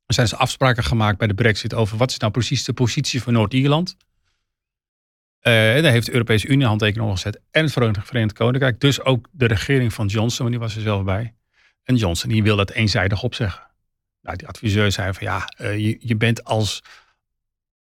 Er 0.06 0.14
zijn 0.14 0.26
dus 0.26 0.38
afspraken 0.38 0.84
gemaakt 0.84 1.18
bij 1.18 1.26
de 1.26 1.34
brexit 1.34 1.74
over 1.74 1.96
wat 1.96 2.10
is 2.10 2.18
nou 2.18 2.32
precies 2.32 2.64
de 2.64 2.72
positie 2.72 3.22
van 3.22 3.32
Noord-Ierland. 3.32 3.96
En 5.40 5.82
daar 5.82 5.92
heeft 5.92 6.06
de 6.06 6.12
Europese 6.12 6.46
Unie 6.46 6.66
handtekening 6.66 7.10
gezet. 7.10 7.40
En 7.50 7.62
het 7.62 7.72
Verenigd, 7.72 8.32
Koninkrijk. 8.32 8.80
Dus 8.80 9.00
ook 9.00 9.28
de 9.30 9.46
regering 9.46 9.92
van 9.92 10.06
Johnson, 10.06 10.38
want 10.38 10.50
die 10.50 10.58
was 10.58 10.76
er 10.76 10.82
zelf 10.82 11.04
bij. 11.04 11.34
En 11.82 11.96
Johnson 11.96 12.30
die 12.30 12.42
wil 12.42 12.56
dat 12.56 12.70
eenzijdig 12.70 13.22
opzeggen. 13.22 13.66
Nou, 14.22 14.36
die 14.36 14.48
adviseur 14.48 14.92
zei 14.92 15.12
van 15.12 15.26
ja, 15.26 15.44
eh, 15.56 15.78
je, 15.78 15.96
je 16.00 16.16
bent 16.16 16.44
als, 16.44 16.82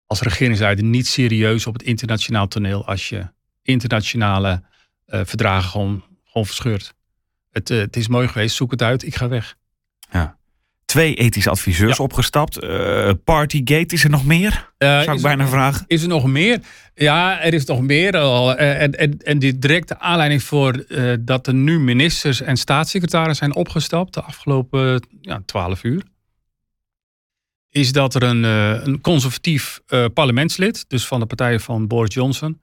als 0.06 0.20
regeringsleider 0.20 0.84
niet 0.84 1.06
serieus 1.06 1.66
op 1.66 1.72
het 1.72 1.82
internationaal 1.82 2.48
toneel 2.48 2.86
als 2.86 3.08
je 3.08 3.26
internationale 3.62 4.62
eh, 5.06 5.20
verdragen 5.24 5.70
gewoon, 5.70 6.04
verscheurt. 6.32 6.94
Het, 7.50 7.68
het 7.68 7.96
is 7.96 8.08
mooi 8.08 8.28
geweest, 8.28 8.56
zoek 8.56 8.70
het 8.70 8.82
uit, 8.82 9.02
ik 9.02 9.14
ga 9.14 9.28
weg. 9.28 9.56
Twee 10.92 11.14
ethische 11.14 11.50
adviseurs 11.50 11.96
Ja. 11.96 12.04
opgestapt. 12.04 12.58
Eh, 12.58 13.10
Partygate, 13.24 13.94
is 13.94 14.04
er 14.04 14.10
nog 14.10 14.24
meer? 14.24 14.72
Eh, 14.78 15.00
Zou 15.02 15.16
ik 15.16 15.22
bijna 15.22 15.42
er- 15.42 15.48
vragen. 15.48 15.84
Is 15.86 16.02
er 16.02 16.08
nog 16.08 16.26
meer? 16.26 16.60
Ja, 16.94 17.40
er 17.40 17.54
is 17.54 17.64
nog 17.64 17.80
meer. 17.80 18.16
al. 18.16 18.54
Eh, 18.56 18.82
En, 18.82 18.92
en, 18.98 19.18
en 19.18 19.38
die 19.38 19.58
directe 19.58 19.98
aanleiding 19.98 20.42
voor 20.42 20.84
dat 21.20 21.46
er 21.46 21.54
nu 21.54 21.78
ministers 21.80 22.40
en 22.40 22.56
staatssecretaris 22.56 23.38
zijn 23.38 23.54
opgestapt 23.54 24.14
de 24.14 24.22
afgelopen 24.22 25.06
ja, 25.20 25.42
12 25.46 25.84
uur. 25.84 26.02
Is 27.70 27.92
dat 27.92 28.14
er 28.14 28.22
een, 28.22 28.42
een 28.88 29.00
conservatief 29.00 29.80
parlementslid, 30.14 30.84
dus 30.88 31.06
van 31.06 31.20
de 31.20 31.26
partij 31.26 31.58
van 31.60 31.86
Boris 31.86 32.14
Johnson. 32.14 32.60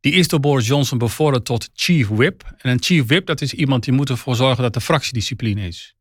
Die 0.00 0.12
is 0.12 0.28
door 0.28 0.40
Boris 0.40 0.66
Johnson 0.66 0.98
bevorderd 0.98 1.44
tot 1.44 1.70
chief 1.74 2.08
whip. 2.08 2.42
En 2.58 2.70
een 2.70 2.82
chief 2.82 3.06
whip, 3.06 3.26
dat 3.26 3.40
is 3.40 3.52
iemand 3.54 3.84
die 3.84 3.92
moet 3.94 4.10
ervoor 4.10 4.36
zorgen 4.36 4.62
dat 4.62 4.74
er 4.74 4.80
fractiediscipline 4.80 5.66
is. 5.66 5.94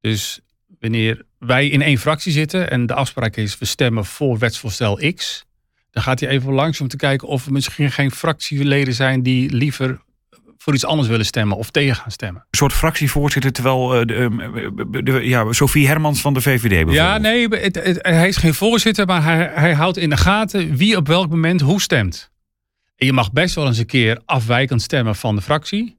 Dus 0.00 0.40
wanneer 0.80 1.22
wij 1.38 1.68
in 1.68 1.82
één 1.82 1.98
fractie 1.98 2.32
zitten 2.32 2.70
en 2.70 2.86
de 2.86 2.94
afspraak 2.94 3.36
is 3.36 3.58
we 3.58 3.64
stemmen 3.64 4.04
voor 4.04 4.38
wetsvoorstel 4.38 5.00
X, 5.14 5.44
dan 5.90 6.02
gaat 6.02 6.20
hij 6.20 6.28
even 6.28 6.52
langs 6.52 6.80
om 6.80 6.88
te 6.88 6.96
kijken 6.96 7.28
of 7.28 7.46
er 7.46 7.52
misschien 7.52 7.90
geen 7.92 8.10
fractieleden 8.10 8.94
zijn 8.94 9.22
die 9.22 9.50
liever 9.50 10.00
voor 10.58 10.74
iets 10.74 10.84
anders 10.84 11.08
willen 11.08 11.24
stemmen 11.26 11.56
of 11.56 11.70
tegen 11.70 11.96
gaan 11.96 12.10
stemmen. 12.10 12.42
Een 12.50 12.58
soort 12.58 12.72
fractievoorzitter, 12.72 13.52
terwijl 13.52 13.94
eh, 13.94 14.06
de, 14.06 15.02
de- 15.02 15.20
ja, 15.28 15.52
Sophie 15.52 15.86
Hermans 15.86 16.20
van 16.20 16.34
de 16.34 16.40
VVD 16.40 16.68
bijvoorbeeld. 16.68 16.96
Ja, 16.96 17.18
nee, 17.18 17.48
het, 17.48 17.74
het- 17.74 17.98
hij 18.02 18.28
is 18.28 18.36
geen 18.36 18.54
voorzitter, 18.54 19.06
maar 19.06 19.22
hij, 19.22 19.50
hij 19.54 19.74
houdt 19.74 19.96
in 19.96 20.10
de 20.10 20.16
gaten 20.16 20.76
wie 20.76 20.96
op 20.96 21.06
welk 21.06 21.30
moment 21.30 21.60
hoe 21.60 21.80
stemt. 21.80 22.30
En 22.96 23.06
je 23.06 23.12
mag 23.12 23.32
best 23.32 23.54
wel 23.54 23.66
eens 23.66 23.78
een 23.78 23.86
keer 23.86 24.20
afwijkend 24.24 24.82
stemmen 24.82 25.16
van 25.16 25.36
de 25.36 25.42
fractie. 25.42 25.98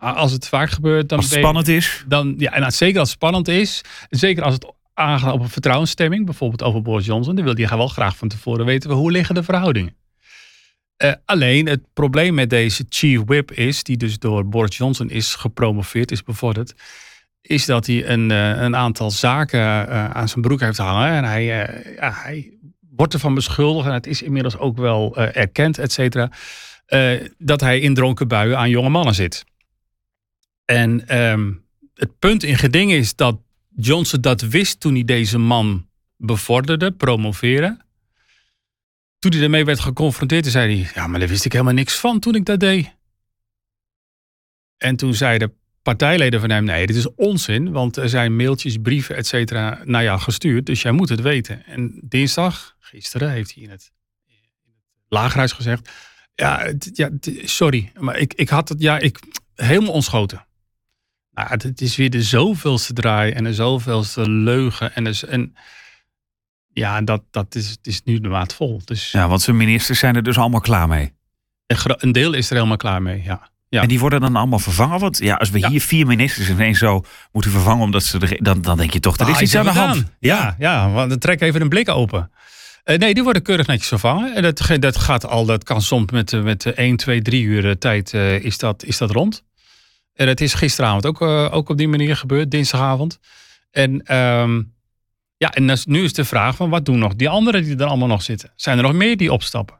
Als 0.00 0.32
het 0.32 0.48
vaak 0.48 0.70
gebeurt, 0.70 1.08
dan 1.08 1.18
Als 1.18 1.30
het 1.30 1.38
spannend 1.38 1.68
is. 1.68 2.04
dan, 2.06 2.34
ja, 2.38 2.52
en 2.52 2.72
zeker 2.72 2.98
als 2.98 3.08
het 3.08 3.18
spannend 3.18 3.48
is, 3.48 3.80
zeker 4.10 4.42
als 4.42 4.54
het 4.54 4.72
aangaat 4.94 5.32
op 5.32 5.40
een 5.40 5.48
vertrouwensstemming, 5.48 6.24
bijvoorbeeld 6.24 6.62
over 6.62 6.82
Boris 6.82 7.06
Johnson, 7.06 7.34
dan 7.34 7.44
wil 7.44 7.54
hij 7.54 7.76
wel 7.76 7.88
graag 7.88 8.16
van 8.16 8.28
tevoren 8.28 8.66
weten 8.66 8.90
hoe 8.90 9.10
liggen 9.10 9.34
de 9.34 9.42
verhoudingen. 9.42 9.96
Eh, 10.96 11.12
alleen 11.24 11.66
het 11.66 11.80
probleem 11.92 12.34
met 12.34 12.50
deze 12.50 12.84
chief 12.88 13.20
whip 13.24 13.52
is, 13.52 13.82
die 13.82 13.96
dus 13.96 14.18
door 14.18 14.48
Boris 14.48 14.76
Johnson 14.76 15.10
is 15.10 15.34
gepromoveerd, 15.34 16.10
is 16.10 16.22
bevorderd, 16.22 16.74
is 17.40 17.66
dat 17.66 17.86
hij 17.86 18.08
een, 18.08 18.30
eh, 18.30 18.62
een 18.62 18.76
aantal 18.76 19.10
zaken 19.10 19.60
eh, 19.60 20.10
aan 20.10 20.28
zijn 20.28 20.40
broek 20.40 20.60
heeft 20.60 20.78
hangen. 20.78 21.12
En 21.12 21.24
hij, 21.24 21.44
ja, 21.44 22.12
hij 22.12 22.52
wordt 22.96 23.14
ervan 23.14 23.34
beschuldigd, 23.34 23.88
en 23.88 23.94
het 23.94 24.06
is 24.06 24.22
inmiddels 24.22 24.56
ook 24.56 24.76
wel 24.76 25.16
erkend, 25.16 25.78
et 25.78 25.92
cetera, 25.92 26.30
dat 27.38 27.60
hij 27.60 27.80
in 27.80 27.94
dronken 27.94 28.28
buien 28.28 28.58
aan 28.58 28.70
jonge 28.70 28.88
mannen 28.88 29.14
zit. 29.14 29.44
En 30.70 31.08
ehm, 31.08 31.52
het 31.94 32.18
punt 32.18 32.42
in 32.42 32.58
geding 32.58 32.92
is 32.92 33.14
dat 33.14 33.40
Johnson 33.76 34.20
dat 34.20 34.40
wist 34.40 34.80
toen 34.80 34.94
hij 34.94 35.04
deze 35.04 35.38
man 35.38 35.88
bevorderde, 36.16 36.92
promoveren. 36.92 37.80
Toen 39.18 39.32
hij 39.32 39.42
ermee 39.42 39.64
werd 39.64 39.80
geconfronteerd, 39.80 40.46
zei 40.46 40.80
hij: 40.80 40.90
Ja, 40.94 41.06
maar 41.06 41.18
daar 41.18 41.28
wist 41.28 41.44
ik 41.44 41.52
helemaal 41.52 41.74
niks 41.74 41.98
van 41.98 42.20
toen 42.20 42.34
ik 42.34 42.44
dat 42.44 42.60
deed. 42.60 42.96
En 44.76 44.96
toen 44.96 45.14
zeiden 45.14 45.54
partijleden 45.82 46.40
van 46.40 46.50
hem: 46.50 46.64
Nee, 46.64 46.86
dit 46.86 46.96
is 46.96 47.14
onzin, 47.14 47.72
want 47.72 47.96
er 47.96 48.08
zijn 48.08 48.36
mailtjes, 48.36 48.76
brieven, 48.82 49.16
et 49.16 49.26
cetera 49.26 49.80
naar 49.84 50.02
jou 50.02 50.20
gestuurd, 50.20 50.66
dus 50.66 50.82
jij 50.82 50.92
moet 50.92 51.08
het 51.08 51.20
weten. 51.20 51.66
En 51.66 52.00
dinsdag, 52.04 52.76
gisteren, 52.78 53.30
heeft 53.30 53.54
hij 53.54 53.62
in 53.62 53.70
het, 53.70 53.92
lagerhuis 55.08 55.52
gezegd: 55.52 55.90
Ja, 56.34 56.72
ja 56.92 57.10
sorry, 57.44 57.92
maar 57.98 58.18
ik, 58.18 58.34
ik 58.34 58.48
had 58.48 58.68
het, 58.68 58.80
ja, 58.80 58.98
ik 58.98 59.18
helemaal 59.54 59.92
ontschoten. 59.92 60.46
Nou, 61.38 61.50
het, 61.50 61.80
is 61.80 61.96
weer 61.96 62.10
de 62.10 62.22
zoveelste 62.22 62.92
draai 62.92 63.32
en 63.32 63.44
de 63.44 63.54
zoveelste 63.54 64.30
leugen. 64.30 64.94
En, 64.94 65.04
dus, 65.04 65.24
en 65.24 65.54
ja, 66.72 67.00
dat, 67.02 67.22
dat 67.30 67.54
is, 67.54 67.70
het 67.70 67.86
is 67.86 68.02
nu 68.04 68.20
de 68.20 68.28
maat 68.28 68.54
vol. 68.54 68.80
Dus 68.84 69.10
Ja, 69.10 69.28
want 69.28 69.42
zijn 69.42 69.56
ministers 69.56 69.98
zijn 69.98 70.16
er 70.16 70.22
dus 70.22 70.38
allemaal 70.38 70.60
klaar 70.60 70.88
mee. 70.88 71.12
een, 71.66 72.12
deel 72.12 72.32
is 72.32 72.48
er 72.50 72.56
helemaal 72.56 72.76
klaar 72.76 73.02
mee. 73.02 73.22
Ja. 73.24 73.50
Ja. 73.68 73.82
En 73.82 73.88
die 73.88 73.98
worden 73.98 74.20
dan 74.20 74.36
allemaal 74.36 74.58
vervangen. 74.58 74.98
Want 75.00 75.18
ja, 75.18 75.34
als 75.34 75.50
we 75.50 75.58
Ja. 75.58 75.68
hier 75.68 75.80
vier 75.80 76.06
ministers 76.06 76.48
ineens 76.48 76.78
zo 76.78 77.04
moeten 77.32 77.50
vervangen, 77.50 77.84
omdat 77.84 78.02
ze 78.04 78.18
er, 78.18 78.42
dan, 78.42 78.62
dan 78.62 78.76
denk 78.76 78.92
je 78.92 79.00
toch, 79.00 79.16
er 79.18 79.28
is 79.28 79.34
Ah, 79.36 79.42
iets 79.42 79.54
aan 79.56 79.64
de 79.64 79.70
hand. 79.70 80.04
Ja, 80.18 80.56
ja, 80.58 80.90
want 80.90 81.10
dan 81.10 81.18
trek 81.18 81.40
even 81.40 81.60
een 81.60 81.68
blik 81.68 81.88
open. 81.88 82.30
Eh, 82.84 82.98
nee, 82.98 83.14
die 83.14 83.22
worden 83.22 83.42
keurig 83.42 83.66
netjes 83.66 83.88
vervangen. 83.88 84.34
En 84.34 84.42
dat, 84.42 84.68
dat 84.78 84.96
gaat 84.96 85.26
al, 85.26 85.44
dat 85.44 85.64
kan 85.64 85.82
soms 85.82 86.10
met, 86.10 86.42
met 86.42 86.64
1, 86.66 86.96
2, 86.96 87.22
3 87.22 87.42
uur 87.42 87.68
eh, 87.68 87.74
tijd 87.74 88.14
eh, 88.14 88.44
is, 88.44 88.58
dat, 88.58 88.84
is 88.84 88.98
dat 88.98 89.10
rond. 89.10 89.44
En 90.18 90.26
dat 90.26 90.40
is 90.40 90.54
gisteravond 90.54 91.06
ook, 91.06 91.20
eh, 91.20 91.48
ook 91.50 91.68
op 91.68 91.76
die 91.76 91.88
manier 91.88 92.16
gebeurd, 92.16 92.50
dinsdagavond. 92.50 93.18
En, 93.70 94.02
ehm, 94.02 94.62
ja, 95.36 95.50
en 95.54 95.66
dus 95.66 95.86
nu 95.86 96.04
is 96.04 96.12
de 96.12 96.24
vraag 96.24 96.56
van 96.56 96.70
wat 96.70 96.84
doen 96.84 96.98
nog 96.98 97.14
die 97.14 97.28
anderen 97.28 97.62
die 97.64 97.76
er 97.76 97.84
allemaal 97.86 98.08
nog 98.08 98.22
zitten? 98.22 98.52
Zijn 98.56 98.76
er 98.76 98.82
nog 98.82 98.92
meer 98.92 99.16
die 99.16 99.32
opstappen? 99.32 99.78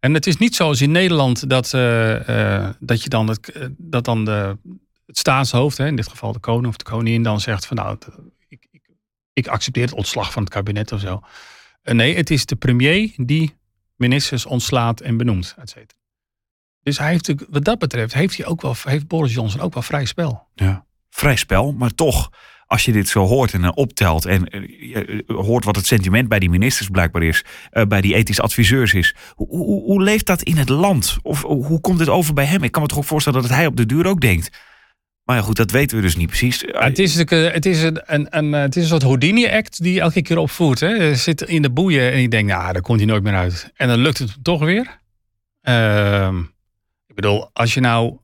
En 0.00 0.14
het 0.14 0.26
is 0.26 0.36
niet 0.36 0.54
zoals 0.56 0.80
in 0.80 0.90
Nederland 0.90 1.48
dat, 1.50 1.74
eh, 1.74 2.56
eh, 2.64 2.74
dat 2.80 3.02
je 3.02 3.08
dan, 3.08 3.28
het, 3.28 3.52
dat 3.76 4.04
dan 4.04 4.24
de, 4.24 4.56
het 5.06 5.18
staatshoofd, 5.18 5.78
hè, 5.78 5.86
in 5.86 5.96
dit 5.96 6.08
geval 6.08 6.32
de 6.32 6.38
koning 6.38 6.66
of 6.66 6.76
de 6.76 6.84
koningin, 6.84 7.22
dan 7.22 7.40
zegt 7.40 7.66
van 7.66 7.76
nou, 7.76 7.90
het- 7.94 8.08
ik, 8.48 8.66
ik, 8.70 8.82
ik 9.32 9.46
accepteer 9.48 9.84
het 9.84 9.92
ontslag 9.94 10.32
van 10.32 10.42
het 10.42 10.52
kabinet 10.52 10.92
of 10.92 11.00
zo. 11.00 11.20
Nee, 11.82 12.16
het 12.16 12.30
is 12.30 12.46
de 12.46 12.56
premier 12.56 13.12
die 13.16 13.56
ministers 13.96 14.46
ontslaat 14.46 15.00
en 15.00 15.16
benoemt, 15.16 15.54
et 15.58 15.68
cetera. 15.70 15.97
Dus 16.88 16.98
hij 16.98 17.08
heeft, 17.08 17.26
natuurlijk- 17.26 17.54
wat 17.54 17.64
dat 17.64 17.78
betreft 17.78 18.14
heeft, 18.14 18.36
hij 18.36 18.46
ook 18.46 18.62
wel, 18.62 18.74
heeft 18.82 19.06
Boris 19.06 19.34
Johnson 19.34 19.60
ook 19.60 19.74
wel 19.74 19.82
vrij 19.82 20.04
spel. 20.04 20.46
Ja. 20.54 20.86
Vrij 21.10 21.36
spel, 21.36 21.72
maar 21.72 21.94
toch, 21.94 22.30
als 22.66 22.84
je 22.84 22.92
dit 22.92 23.08
zo 23.08 23.26
hoort 23.26 23.52
en 23.52 23.64
eh, 23.64 23.70
optelt 23.74 24.24
en 24.24 24.48
eh, 24.48 24.60
je, 24.90 25.24
eh, 25.26 25.36
hoort 25.36 25.64
wat 25.64 25.76
het 25.76 25.86
sentiment 25.86 26.28
bij 26.28 26.38
die 26.38 26.50
ministers 26.50 26.88
blijkbaar 26.88 27.22
is, 27.22 27.44
bij 27.88 28.00
die 28.00 28.14
ethisch 28.14 28.40
adviseurs 28.40 28.94
is, 28.94 29.14
hoe, 29.34 29.48
hoe, 29.48 29.82
hoe 29.82 30.02
leeft 30.02 30.26
dat 30.26 30.42
in 30.42 30.56
het 30.56 30.68
land? 30.68 31.18
Of 31.22 31.42
hoe 31.42 31.80
komt 31.80 31.98
dit 31.98 32.08
over 32.08 32.34
bij 32.34 32.44
hem? 32.44 32.62
Ik 32.62 32.72
kan 32.72 32.82
me 32.82 32.88
toch 32.88 32.98
ook 32.98 33.04
voorstellen 33.04 33.42
dat 33.42 33.50
hij 33.50 33.66
op 33.66 33.76
de 33.76 33.86
duur 33.86 34.06
ook 34.06 34.20
denkt. 34.20 34.50
Maar 35.24 35.36
ja, 35.36 35.42
goed, 35.42 35.56
dat 35.56 35.70
weten 35.70 35.96
we 35.96 36.02
dus 36.02 36.16
niet 36.16 36.26
precies. 36.26 36.60
Ja, 36.60 36.84
het, 36.84 36.98
is, 36.98 37.14
natuurlijk, 37.14 37.54
het, 37.54 37.66
is 37.66 37.82
een, 37.82 38.02
een, 38.06 38.26
een, 38.30 38.52
het 38.52 38.76
is 38.76 38.82
een 38.82 38.88
soort 38.88 39.02
Houdini-act 39.02 39.82
die 39.82 40.00
elke 40.00 40.22
keer 40.22 40.38
opvoert. 40.38 40.80
Hè. 40.80 40.88
Je 40.88 41.14
zit 41.14 41.42
in 41.42 41.62
de 41.62 41.70
boeien 41.70 42.12
en 42.12 42.20
je 42.20 42.28
denkt, 42.28 42.52
nou, 42.52 42.72
daar 42.72 42.82
komt 42.82 42.98
hij 42.98 43.08
nooit 43.08 43.22
meer 43.22 43.34
uit. 43.34 43.70
En 43.74 43.88
dan 43.88 43.98
lukt 43.98 44.18
het 44.18 44.36
toch 44.42 44.60
weer. 44.60 45.00
Ehm, 45.60 46.42
bedoel, 47.20 47.50
als 47.52 47.74
je 47.74 47.80
nou 47.80 48.18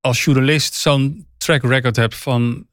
als 0.00 0.24
journalist 0.24 0.74
zo'n 0.74 1.26
track 1.38 1.62
record 1.62 1.96
hebt 1.96 2.16
van 2.16 2.66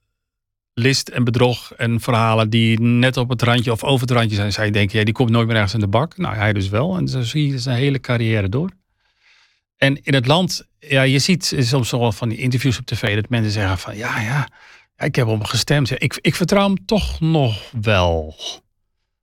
list 0.73 1.09
en 1.09 1.23
bedrog 1.23 1.73
en 1.73 1.99
verhalen 1.99 2.49
die 2.49 2.79
net 2.79 3.17
op 3.17 3.29
het 3.29 3.41
randje 3.41 3.71
of 3.71 3.83
over 3.83 4.07
het 4.07 4.17
randje 4.17 4.35
zijn, 4.35 4.53
zou 4.53 4.65
je 4.65 4.71
denken, 4.71 4.99
ja, 4.99 5.05
die 5.05 5.13
komt 5.13 5.29
nooit 5.29 5.47
meer 5.47 5.55
ergens 5.55 5.73
in 5.73 5.79
de 5.79 5.87
bak. 5.87 6.17
Nou, 6.17 6.35
hij 6.35 6.53
dus 6.53 6.69
wel. 6.69 6.97
En 6.97 7.07
zo 7.07 7.21
zie 7.21 7.47
je 7.47 7.59
zijn 7.59 7.77
hele 7.77 7.99
carrière 7.99 8.49
door. 8.49 8.69
En 9.77 10.03
in 10.03 10.13
het 10.13 10.27
land, 10.27 10.67
ja, 10.79 11.01
je 11.01 11.19
ziet 11.19 11.55
soms 11.59 11.91
wel 11.91 12.11
van 12.11 12.29
die 12.29 12.37
interviews 12.37 12.79
op 12.79 12.85
tv 12.85 13.15
dat 13.15 13.29
mensen 13.29 13.51
zeggen 13.51 13.77
van, 13.77 13.97
ja, 13.97 14.19
ja, 14.19 14.49
ik 14.97 15.15
heb 15.15 15.27
hem 15.27 15.43
gestemd. 15.43 16.01
Ik, 16.01 16.17
ik 16.21 16.35
vertrouw 16.35 16.65
hem 16.65 16.85
toch 16.85 17.19
nog 17.19 17.71
wel. 17.81 18.35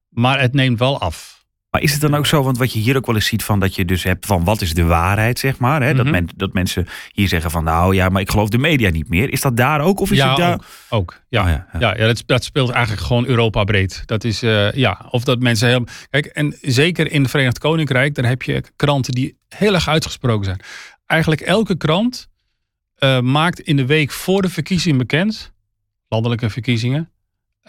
Maar 0.08 0.40
het 0.40 0.52
neemt 0.52 0.78
wel 0.78 1.00
af. 1.00 1.35
Maar 1.76 1.85
is 1.85 1.92
het 1.92 2.00
dan 2.00 2.14
ook 2.14 2.26
zo, 2.26 2.42
want 2.42 2.59
wat 2.59 2.73
je 2.73 2.78
hier 2.78 2.97
ook 2.97 3.06
wel 3.06 3.14
eens 3.14 3.26
ziet 3.26 3.45
van 3.45 3.61
dat 3.61 3.75
je 3.75 3.85
dus 3.85 4.02
hebt 4.02 4.26
van 4.26 4.45
wat 4.45 4.61
is 4.61 4.75
de 4.75 4.85
waarheid, 4.85 5.38
zeg 5.38 5.59
maar. 5.59 5.83
Hè? 5.83 5.95
dat, 5.95 6.04
Mhm. 6.04 6.14
men, 6.14 6.28
dat 6.37 6.52
mensen 6.52 6.87
hier 7.12 7.28
zeggen 7.28 7.50
van 7.50 7.64
nou 7.64 7.95
ja, 7.95 8.09
maar 8.09 8.21
ik 8.21 8.30
geloof 8.30 8.49
de 8.49 8.59
media 8.59 8.90
niet 8.90 9.09
meer. 9.09 9.33
Is 9.33 9.40
dat 9.40 9.56
daar 9.56 9.80
ook? 9.80 10.00
Of 10.00 10.11
is 10.11 10.16
ja, 10.16 10.28
het 10.28 10.37
daar? 10.37 10.54
ook. 10.54 10.64
ook. 10.88 11.21
Ja, 11.28 11.42
Oh, 11.42 11.49
ja, 11.49 11.95
ja. 11.97 12.06
dat, 12.06 12.23
dat 12.26 12.45
speelt 12.45 12.71
eigenlijk 12.71 13.06
gewoon 13.06 13.26
Europa 13.26 13.64
breed. 13.64 14.02
Dat 14.06 14.25
is, 14.25 14.42
eh, 14.42 14.73
ja, 14.73 15.06
of 15.11 15.25
dat 15.25 15.40
mensen 15.40 15.66
helemaal... 15.68 15.95
Kijk, 16.11 16.26
en 16.26 16.56
zeker 16.61 17.11
in 17.12 17.23
het 17.23 17.30
Verenigd 17.30 17.59
Koninkrijk, 17.59 18.14
daar 18.14 18.26
heb 18.26 18.42
je 18.42 18.62
kranten 18.76 19.12
die 19.12 19.38
heel 19.49 19.75
erg 19.75 19.88
uitgesproken 19.88 20.45
zijn. 20.45 20.61
eigenlijk 21.06 21.40
elke 21.40 21.76
krant 21.76 22.28
uh, 22.99 23.21
maakt 23.21 23.61
in 23.61 23.76
de 23.76 23.87
week 23.87 24.11
voor 24.11 24.42
de 24.42 24.49
verkiezing 24.49 24.99
bekend, 24.99 25.52
landelijke 26.09 26.50
verkiezingen. 26.50 27.11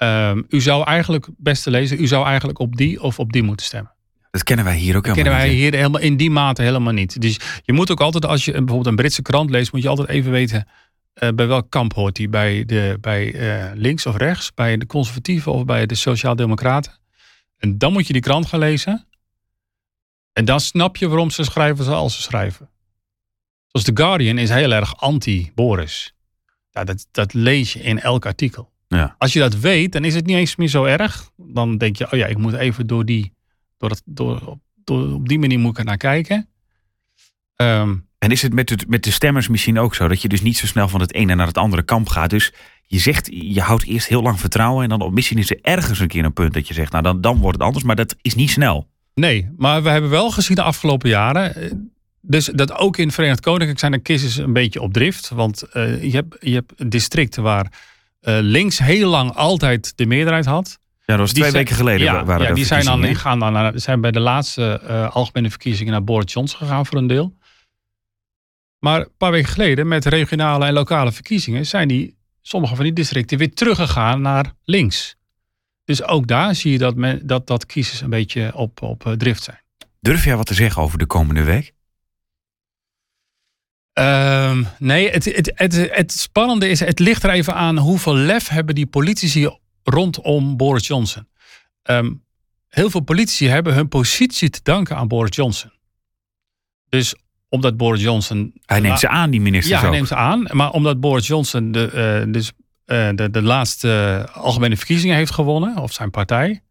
Um, 0.04 0.46
u 0.50 0.62
zou 0.62 0.84
eigenlijk, 0.86 1.28
beste 1.38 1.70
lezer, 1.70 1.98
u 1.98 2.08
zou 2.08 2.26
eigenlijk 2.26 2.60
op 2.60 2.76
die 2.76 3.02
of 3.02 3.20
op 3.20 3.32
die 3.32 3.44
moeten 3.44 3.66
stemmen. 3.66 3.96
Dat 4.38 4.46
kennen 4.46 4.66
wij 4.66 4.78
hier 4.78 4.96
ook 4.96 5.06
helemaal 5.06 5.24
kennen 5.24 5.42
wij 5.42 5.50
niet. 5.54 5.62
hier 5.62 5.74
helemaal 5.74 6.02
in 6.02 6.18
die 6.18 6.32
mate 6.32 6.62
helemaal 6.62 6.94
niet. 6.94 7.22
Dus 7.22 7.40
je 7.64 7.74
moet 7.74 7.92
ook 7.92 8.02
altijd, 8.02 8.26
als 8.26 8.46
je 8.46 8.52
bijvoorbeeld 8.52 8.86
een 8.86 8.96
Britse 8.96 9.22
krant 9.22 9.50
leest, 9.50 9.72
moet 9.72 9.82
je 9.82 9.90
altijd 9.90 10.10
even 10.10 10.32
weten 10.32 10.68
uh, 11.24 11.30
bij 11.30 11.48
welk 11.48 11.70
kamp 11.70 11.94
hoort 11.94 12.18
hij. 12.18 12.30
Bij, 12.30 12.66
de, 12.66 12.98
bij 13.02 13.34
uh, 13.34 13.72
links 13.74 14.06
of 14.06 14.16
rechts, 14.16 14.54
bij 14.54 14.78
de 14.78 14.86
conservatieven 14.86 15.52
of 15.52 15.66
bij 15.66 15.86
de 15.86 15.96
sociaaldemocraten. 15.96 16.92
En 17.58 17.78
dan 17.78 17.94
moet 17.94 18.08
je 18.08 18.14
die 18.14 18.22
krant 18.22 18.46
gaan 18.46 18.60
lezen. 18.60 19.08
En 20.34 20.46
dan 20.46 20.60
snap 20.60 20.98
je 20.98 21.08
waarom 21.08 21.30
ze 21.30 21.44
schrijven 21.44 21.86
zoals 21.86 22.16
ze 22.16 22.22
schrijven. 22.22 22.70
Zoals 23.68 23.86
The 23.86 24.04
Guardian 24.04 24.38
is 24.38 24.50
heel 24.50 24.72
erg 24.72 24.98
anti-Boris. 24.98 26.14
Ja, 26.72 26.84
dat, 26.84 27.08
dat 27.12 27.34
lees 27.34 27.74
je 27.74 27.80
in 27.80 28.00
elk 28.00 28.26
artikel. 28.26 28.72
Ja. 28.88 29.16
Als 29.18 29.34
je 29.34 29.40
dat 29.40 29.56
weet, 29.56 29.92
dan 29.92 30.04
is 30.04 30.16
het 30.16 30.26
niet 30.26 30.38
eens 30.38 30.56
meer 30.56 30.68
zo 30.68 30.84
erg. 30.84 31.30
Dan 31.38 31.78
denk 31.78 31.96
je, 31.96 32.12
oh 32.12 32.20
ja, 32.20 32.26
ik 32.26 32.38
moet 32.38 32.54
even 32.54 32.88
door 32.88 33.06
die, 33.06 33.34
door 33.78 33.90
het, 33.90 34.02
door, 34.06 34.58
door, 34.76 35.14
op 35.14 35.28
die 35.28 35.40
manier 35.40 35.60
moet 35.60 35.72
ik 35.72 35.78
er 35.78 35.86
naar 35.86 35.98
kijken. 35.98 36.50
Um, 37.56 38.08
en 38.18 38.32
is 38.32 38.42
het 38.42 38.54
met, 38.54 38.70
het 38.70 38.88
met 38.88 39.04
de 39.04 39.12
stemmers 39.12 39.48
misschien 39.48 39.80
ook 39.80 39.96
zo? 39.96 40.08
Dat 40.08 40.22
je 40.22 40.28
dus 40.28 40.42
niet 40.42 40.58
zo 40.58 40.66
snel 40.66 40.88
van 40.88 41.02
het 41.02 41.14
ene 41.14 41.36
naar 41.36 41.48
het 41.48 41.58
andere 41.58 41.84
kamp 41.84 42.10
gaat. 42.10 42.30
Dus 42.30 42.54
je 42.86 43.00
zegt, 43.00 43.30
je 43.32 43.62
houdt 43.62 43.86
eerst 43.86 44.08
heel 44.08 44.22
lang 44.22 44.40
vertrouwen. 44.40 44.84
En 44.84 45.00
dan 45.00 45.14
misschien 45.14 45.38
is 45.38 45.50
er 45.50 45.60
ergens 45.62 46.00
een 46.00 46.08
keer 46.08 46.26
een 46.26 46.34
punt 46.34 46.54
dat 46.54 46.68
je 46.68 46.74
zegt, 46.74 46.92
nou 46.92 47.04
dan, 47.04 47.22
dan 47.22 47.38
wordt 47.38 47.58
het 47.58 47.68
anders. 47.68 47.86
Maar 47.86 47.96
dat 47.96 48.16
is 48.22 48.36
niet 48.36 48.50
snel. 48.50 48.88
Nee, 49.14 49.50
maar 49.58 49.84
we 49.84 49.90
hebben 49.90 50.10
wel 50.10 50.32
gezien 50.32 50.56
de 50.56 50.62
afgelopen 50.62 51.10
jaren. 51.10 51.56
eh, 51.56 51.72
Dus 52.22 52.46
dat 52.46 52.72
ook 52.72 52.98
in 52.98 53.06
het 53.06 53.16
Verenigd 53.16 53.40
Koninkrijk 53.40 53.80
zijn 53.80 53.92
de 53.92 54.00
kiezers 54.00 54.38
een 54.38 54.54
beetje 54.54 54.82
op 54.82 54.94
drift. 54.94 55.30
Want 55.30 55.64
uh, 55.74 56.04
je, 56.04 56.12
hebt, 56.12 56.38
je 56.40 56.54
hebt 56.54 56.92
districten 56.92 57.44
waar 57.44 57.66
uh, 58.22 58.38
links 58.42 58.78
heel 58.78 59.10
lang 59.10 59.34
altijd 59.34 59.98
de 59.98 60.06
meerderheid 60.06 60.46
had. 60.46 60.80
Ja, 61.08 61.16
dat 61.16 61.20
was 61.20 61.34
twee 61.34 61.52
weken 61.52 61.76
geleden. 61.76 62.06
Ja, 62.06 62.26
waren 62.26 62.48
ja 62.48 62.54
die 62.54 62.66
zijn, 62.66 62.86
dan, 62.86 63.16
gaan 63.16 63.40
dan 63.40 63.54
naar, 63.54 63.80
zijn 63.80 64.02
bij 64.02 64.12
de 64.12 64.20
laatste 64.20 64.82
uh, 64.84 65.16
algemene 65.16 65.50
verkiezingen 65.50 65.92
naar 65.92 66.04
Boris 66.04 66.34
Johnson 66.34 66.60
gegaan 66.60 66.86
voor 66.86 66.98
een 66.98 67.08
deel. 67.08 67.38
Maar 68.80 69.00
een 69.00 69.12
paar 69.18 69.32
weken 69.32 69.50
geleden, 69.50 69.88
met 69.88 70.06
regionale 70.06 70.66
en 70.66 70.74
lokale 70.74 71.12
verkiezingen, 71.12 71.66
zijn 71.66 71.88
die, 71.88 72.18
sommige 72.42 72.76
van 72.76 72.84
die 72.84 72.94
districten 72.94 73.38
weer 73.38 73.54
teruggegaan 73.54 74.22
naar 74.22 74.54
links. 74.64 75.16
Dus 75.86 76.04
ook 76.04 76.28
daar 76.28 76.56
zie 76.56 76.72
je 76.72 76.78
dat, 76.78 76.96
men, 76.96 77.28
dat, 77.28 77.48
dat 77.48 77.66
kiezers 77.66 78.02
een 78.02 78.10
beetje 78.10 78.56
op, 78.56 78.82
op 78.82 79.06
uh, 79.06 79.14
drift 79.14 79.44
zijn. 79.44 79.62
Durf 80.00 80.24
jij 80.24 80.36
wat 80.36 80.46
te 80.46 80.54
zeggen 80.54 80.82
over 80.82 80.98
de 80.98 81.06
komende 81.06 81.44
week? 81.44 81.74
Um, 83.94 84.68
nee, 84.80 85.10
het, 85.10 85.26
het, 85.26 85.52
het, 85.56 85.90
het 85.92 86.12
spannende 86.12 86.70
is, 86.70 86.80
het 86.80 87.00
ligt 87.00 87.24
er 87.24 87.30
even 87.30 87.54
aan 87.56 87.78
hoeveel 87.78 88.16
lef 88.16 88.48
hebben 88.48 88.76
die 88.76 88.88
politici 88.88 89.50
rondom 89.90 90.58
Boris 90.58 90.88
Johnson. 90.88 91.28
Um, 91.84 92.24
heel 92.68 92.90
veel 92.90 93.02
politici 93.02 93.48
hebben 93.48 93.74
hun 93.74 93.88
positie 93.88 94.50
te 94.50 94.60
danken 94.64 94.96
aan 94.96 95.08
Boris 95.08 95.36
Johnson. 95.36 95.72
Dus 96.90 97.16
omdat 97.50 97.78
Boris 97.78 98.02
Johnson. 98.02 98.54
Hij 98.66 98.80
neemt 98.80 99.00
ze 99.00 99.08
aan, 99.08 99.30
die 99.30 99.42
ministers. 99.42 99.74
Ja, 99.74 99.80
hij 99.80 99.88
ook. 99.88 99.96
neemt 99.96 100.08
ze 100.08 100.16
aan. 100.16 100.48
Maar 100.52 100.72
omdat 100.72 101.00
Boris 101.00 101.28
Johnson 101.28 101.72
de, 101.72 102.24
uh, 102.26 102.34
dus, 102.34 102.52
uh, 102.86 103.10
de, 103.16 103.30
de 103.30 103.42
laatste 103.42 104.26
algemene 104.34 104.78
verkiezingen 104.78 105.16
heeft 105.16 105.32
gewonnen, 105.32 105.78
of 105.78 105.94
zijn 105.94 106.12
partij, 106.12 106.62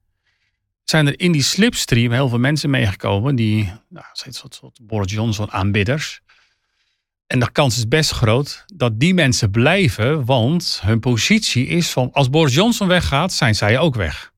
zijn 0.84 1.06
er 1.06 1.20
in 1.20 1.32
die 1.32 1.42
slipstream 1.42 2.12
heel 2.12 2.28
veel 2.28 2.38
mensen 2.38 2.70
meegekomen 2.70 3.36
die, 3.36 3.72
nou, 3.88 4.06
soort, 4.12 4.54
soort 4.54 4.78
Boris 4.82 5.12
Johnson 5.12 5.52
aanbidders. 5.52 6.20
En 7.26 7.38
de 7.38 7.52
kans 7.52 7.76
is 7.76 7.88
best 7.88 8.10
groot 8.10 8.64
dat 8.66 9.00
die 9.00 9.14
mensen 9.14 9.50
blijven, 9.50 10.24
want 10.24 10.80
hun 10.82 11.00
positie 11.00 11.66
is 11.66 11.90
van 11.90 12.12
als 12.12 12.30
Boris 12.30 12.54
Johnson 12.54 12.88
weggaat, 12.88 13.32
zijn 13.32 13.54
zij 13.54 13.78
ook 13.78 13.94
weg. 13.94 14.32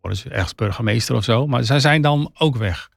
Worden 0.00 0.32
ergens 0.32 0.54
burgemeester 0.54 1.14
of 1.14 1.24
zo, 1.24 1.46
maar 1.46 1.64
zij 1.64 1.80
zijn 1.80 2.02
dan 2.02 2.30
ook 2.34 2.56
weg. 2.56 2.90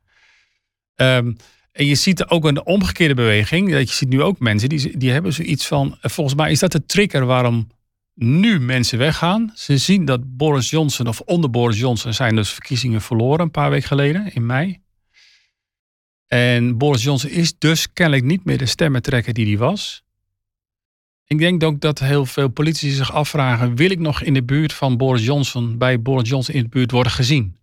Um, 0.96 1.38
en 1.78 1.86
je 1.86 1.96
ziet 1.96 2.28
ook 2.28 2.46
een 2.46 2.66
omgekeerde 2.66 3.14
beweging. 3.14 3.72
Dat 3.72 3.90
je 3.90 3.96
ziet 3.96 4.10
nu 4.10 4.22
ook 4.22 4.40
mensen 4.40 4.70
die, 4.70 4.98
die 4.98 5.12
hebben 5.12 5.34
zoiets 5.34 5.68
van. 5.68 5.98
Volgens 6.02 6.36
mij 6.36 6.52
is 6.52 6.60
dat 6.60 6.72
de 6.72 6.86
trigger 6.86 7.26
waarom 7.26 7.68
nu 8.14 8.60
mensen 8.60 8.98
weggaan. 8.98 9.52
Ze 9.56 9.78
zien 9.78 10.06
dat 10.06 10.38
Boris 10.38 10.70
Johnson 10.70 11.08
of 11.08 11.20
onder 11.20 11.50
Boris 11.50 11.80
Johnson 11.80 12.14
zijn 12.14 12.36
dus 12.36 12.50
verkiezingen 12.50 13.02
verloren 13.02 13.40
een 13.40 13.52
paar 13.52 13.70
weken 13.70 13.88
geleden 13.88 14.34
in 14.34 14.46
mei. 14.46 14.80
En 16.28 16.78
Boris 16.78 17.04
Johnson 17.04 17.30
is 17.30 17.58
dus 17.58 17.94
kennelijk 17.94 18.26
niet 18.26 18.46
meer 18.46 18.58
de 18.58 18.66
stemmentrekker 18.66 19.34
die 19.34 19.48
hij 19.48 19.58
was. 19.58 20.04
Ik 21.26 21.38
denk 21.38 21.64
ook 21.64 21.80
dat 21.80 22.00
heel 22.00 22.26
veel 22.26 22.48
politici 22.48 22.90
zich 22.90 23.14
afvragen: 23.14 23.76
wil 23.76 23.90
ik 23.90 24.00
nog 24.00 24.22
in 24.22 24.34
de 24.34 24.44
buurt 24.44 24.74
van 24.74 24.98
Boris 24.98 25.26
Johnson, 25.26 25.78
bij 25.78 26.02
Boris 26.02 26.30
Johnson 26.30 26.56
in 26.56 26.64
de 26.64 26.70
buurt 26.70 26.92
worden 26.92 27.12
gezien? 27.12 27.58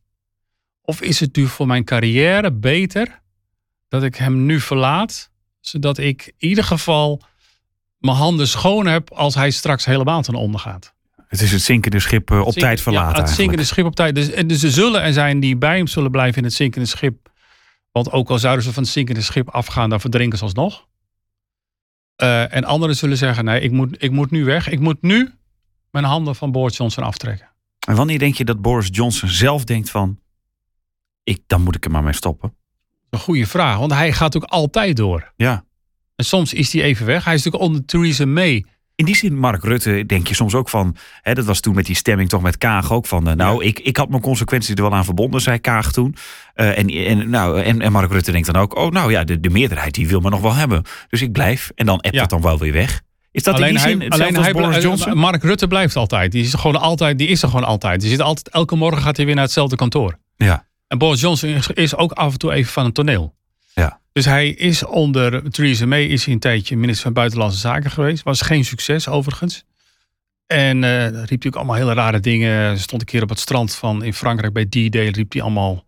Of 0.82 1.00
is 1.00 1.20
het 1.20 1.36
nu 1.36 1.46
voor 1.46 1.66
mijn 1.66 1.84
carrière 1.84 2.52
beter 2.52 3.20
dat 3.88 4.02
ik 4.02 4.14
hem 4.14 4.46
nu 4.46 4.60
verlaat, 4.60 5.30
zodat 5.60 5.98
ik 5.98 6.32
in 6.38 6.48
ieder 6.48 6.64
geval 6.64 7.22
mijn 7.98 8.16
handen 8.16 8.48
schoon 8.48 8.86
heb 8.86 9.12
als 9.12 9.34
hij 9.34 9.50
straks 9.50 9.84
helemaal 9.84 10.22
ten 10.22 10.34
onder 10.34 10.60
gaat? 10.60 10.94
Het 11.28 11.40
is 11.40 11.52
het 11.52 11.62
zinkende 11.62 12.00
schip 12.00 12.30
uh, 12.30 12.40
op 12.40 12.52
Zink, 12.52 12.64
tijd 12.64 12.80
verlaten. 12.80 13.08
Ja, 13.08 13.20
het 13.20 13.28
eigenlijk. 13.28 13.40
zinkende 13.40 13.64
schip 13.64 13.86
op 13.86 13.94
tijd. 13.94 14.14
Dus, 14.14 14.46
dus 14.46 14.62
er 14.62 14.70
zullen 14.70 15.02
er 15.02 15.12
zijn 15.12 15.40
die 15.40 15.56
bij 15.56 15.76
hem 15.76 15.86
zullen 15.86 16.10
blijven 16.10 16.38
in 16.38 16.44
het 16.44 16.54
zinkende 16.54 16.86
schip. 16.86 17.32
Want 17.94 18.10
ook 18.12 18.30
al 18.30 18.38
zouden 18.38 18.64
ze 18.64 18.72
van 18.72 18.82
het 18.82 18.92
zinkende 18.92 19.22
schip 19.22 19.48
afgaan, 19.48 19.90
dan 19.90 20.00
verdrinken 20.00 20.38
ze 20.38 20.44
alsnog. 20.44 20.86
Uh, 22.22 22.54
en 22.54 22.64
anderen 22.64 22.96
zullen 22.96 23.16
zeggen, 23.16 23.44
nee, 23.44 23.60
ik 23.60 23.70
moet, 23.70 24.02
ik 24.02 24.10
moet 24.10 24.30
nu 24.30 24.44
weg. 24.44 24.68
Ik 24.68 24.80
moet 24.80 25.02
nu 25.02 25.34
mijn 25.90 26.04
handen 26.04 26.34
van 26.34 26.52
Boris 26.52 26.76
Johnson 26.76 27.04
aftrekken. 27.04 27.50
En 27.86 27.96
wanneer 27.96 28.18
denk 28.18 28.34
je 28.34 28.44
dat 28.44 28.62
Boris 28.62 28.88
Johnson 28.90 29.28
zelf 29.28 29.64
denkt 29.64 29.90
van... 29.90 30.20
Ik, 31.22 31.42
dan 31.46 31.62
moet 31.62 31.76
ik 31.76 31.84
er 31.84 31.90
maar 31.90 32.02
mee 32.02 32.12
stoppen? 32.12 32.54
Een 33.10 33.18
goede 33.18 33.46
vraag, 33.46 33.78
want 33.78 33.92
hij 33.92 34.12
gaat 34.12 34.36
ook 34.36 34.44
altijd 34.44 34.96
door. 34.96 35.32
Ja. 35.36 35.64
En 36.16 36.24
soms 36.24 36.52
is 36.52 36.72
hij 36.72 36.82
even 36.82 37.06
weg. 37.06 37.24
Hij 37.24 37.34
is 37.34 37.42
natuurlijk 37.44 37.70
onder 37.70 37.86
Theresa 37.86 38.26
May. 38.26 38.64
In 38.96 39.04
die 39.04 39.16
zin, 39.16 39.38
Mark 39.38 39.64
Rutte, 39.64 40.06
denk 40.06 40.26
je 40.26 40.34
soms 40.34 40.54
ook 40.54 40.68
van... 40.68 40.96
Hè, 41.22 41.34
dat 41.34 41.44
was 41.44 41.60
toen 41.60 41.74
met 41.74 41.86
die 41.86 41.96
stemming 41.96 42.28
toch 42.28 42.42
met 42.42 42.58
Kaag 42.58 42.92
ook 42.92 43.06
van... 43.06 43.28
Uh, 43.28 43.34
nou, 43.34 43.62
ja. 43.62 43.68
ik, 43.68 43.78
ik 43.78 43.96
had 43.96 44.08
mijn 44.08 44.22
consequenties 44.22 44.74
er 44.74 44.82
wel 44.82 44.94
aan 44.94 45.04
verbonden, 45.04 45.40
zei 45.40 45.58
Kaag 45.58 45.92
toen. 45.92 46.14
Uh, 46.56 46.78
en, 46.78 46.88
en, 46.88 47.30
nou, 47.30 47.62
en, 47.62 47.80
en 47.80 47.92
Mark 47.92 48.10
Rutte 48.10 48.32
denkt 48.32 48.52
dan 48.52 48.62
ook... 48.62 48.76
oh, 48.76 48.90
nou 48.90 49.10
ja, 49.10 49.24
de, 49.24 49.40
de 49.40 49.50
meerderheid 49.50 49.94
die 49.94 50.08
wil 50.08 50.20
me 50.20 50.30
nog 50.30 50.40
wel 50.40 50.54
hebben. 50.54 50.82
Dus 51.08 51.22
ik 51.22 51.32
blijf. 51.32 51.70
En 51.74 51.86
dan 51.86 52.00
appt 52.00 52.14
ja. 52.14 52.20
het 52.20 52.30
dan 52.30 52.40
wel 52.40 52.58
weer 52.58 52.72
weg. 52.72 53.02
Is 53.30 53.42
dat 53.42 53.54
alleen 53.54 53.68
in 53.68 53.74
die 53.74 53.82
zin 53.82 53.98
hij, 53.98 54.08
alleen 54.08 54.36
hij, 54.36 54.52
Boris 54.52 54.82
Johnson? 54.82 55.18
Mark 55.18 55.42
Rutte 55.42 55.66
blijft 55.66 55.96
altijd. 55.96 56.32
Die 56.32 56.44
is 56.44 56.52
er 56.52 56.58
gewoon 56.58 56.80
altijd. 56.80 57.18
Die 57.18 57.28
is 57.28 57.42
er 57.42 57.48
gewoon 57.48 57.64
altijd. 57.64 58.00
Die 58.00 58.10
zit 58.10 58.20
altijd. 58.20 58.48
Elke 58.48 58.76
morgen 58.76 59.02
gaat 59.02 59.16
hij 59.16 59.26
weer 59.26 59.34
naar 59.34 59.44
hetzelfde 59.44 59.76
kantoor. 59.76 60.18
Ja. 60.36 60.66
En 60.86 60.98
Boris 60.98 61.20
Johnson 61.20 61.48
is, 61.48 61.68
is 61.68 61.96
ook 61.96 62.12
af 62.12 62.32
en 62.32 62.38
toe 62.38 62.52
even 62.52 62.72
van 62.72 62.84
het 62.84 62.94
toneel. 62.94 63.34
Dus 64.14 64.24
hij 64.24 64.48
is 64.48 64.84
onder 64.84 65.50
Theresa 65.50 65.86
May 65.86 66.04
is 66.04 66.24
hij 66.24 66.34
een 66.34 66.40
tijdje 66.40 66.76
minister 66.76 67.02
van 67.02 67.12
Buitenlandse 67.12 67.58
Zaken 67.58 67.90
geweest. 67.90 68.22
Was 68.22 68.40
geen 68.40 68.64
succes 68.64 69.08
overigens. 69.08 69.64
En 70.46 70.82
uh, 70.82 71.06
riep 71.06 71.20
natuurlijk 71.20 71.56
allemaal 71.56 71.76
hele 71.76 71.92
rare 71.92 72.20
dingen. 72.20 72.78
Stond 72.78 73.00
een 73.00 73.06
keer 73.06 73.22
op 73.22 73.28
het 73.28 73.38
strand 73.38 73.74
van 73.74 74.04
in 74.04 74.14
Frankrijk 74.14 74.52
bij 74.52 74.66
D-Day. 74.66 75.08
Riep 75.08 75.32
hij 75.32 75.42
allemaal 75.42 75.86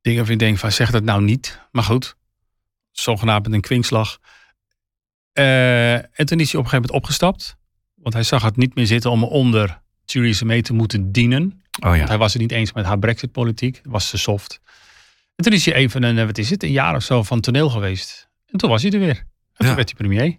dingen 0.00 0.18
waarvan 0.18 0.34
ik 0.34 0.38
denk 0.40 0.58
van 0.58 0.72
zeg 0.72 0.90
dat 0.90 1.02
nou 1.02 1.22
niet. 1.22 1.60
Maar 1.70 1.82
goed, 1.84 2.16
zogenaamd 2.90 3.52
een 3.52 3.60
kwinkslag. 3.60 4.18
Uh, 5.34 5.94
en 5.94 6.26
toen 6.26 6.40
is 6.40 6.52
hij 6.52 6.60
op 6.60 6.64
een 6.64 6.70
gegeven 6.70 6.80
moment 6.80 6.90
opgestapt. 6.90 7.56
Want 7.94 8.14
hij 8.14 8.22
zag 8.22 8.42
het 8.42 8.56
niet 8.56 8.74
meer 8.74 8.86
zitten 8.86 9.10
om 9.10 9.24
onder 9.24 9.80
Theresa 10.04 10.44
May 10.44 10.62
te 10.62 10.72
moeten 10.72 11.12
dienen. 11.12 11.62
Oh 11.80 11.90
ja. 11.90 11.96
Want 11.96 12.08
hij 12.08 12.18
was 12.18 12.32
het 12.32 12.42
niet 12.42 12.52
eens 12.52 12.72
met 12.72 12.84
haar 12.84 12.98
brexit-politiek. 12.98 13.80
Was 13.84 14.10
te 14.10 14.18
soft. 14.18 14.60
En 15.40 15.46
toen 15.46 15.54
is 15.54 15.64
hij 15.64 15.74
even 15.74 16.02
een, 16.02 16.26
wat 16.26 16.38
is 16.38 16.50
het, 16.50 16.62
een 16.62 16.70
jaar 16.70 16.94
of 16.96 17.02
zo 17.02 17.22
van 17.22 17.40
toneel 17.40 17.70
geweest. 17.70 18.28
En 18.46 18.58
toen 18.58 18.70
was 18.70 18.82
hij 18.82 18.90
er 18.90 18.98
weer. 18.98 19.08
En 19.08 19.24
toen 19.56 19.68
Ja. 19.68 19.74
werd 19.74 19.88
hij 19.88 19.98
premier. 19.98 20.38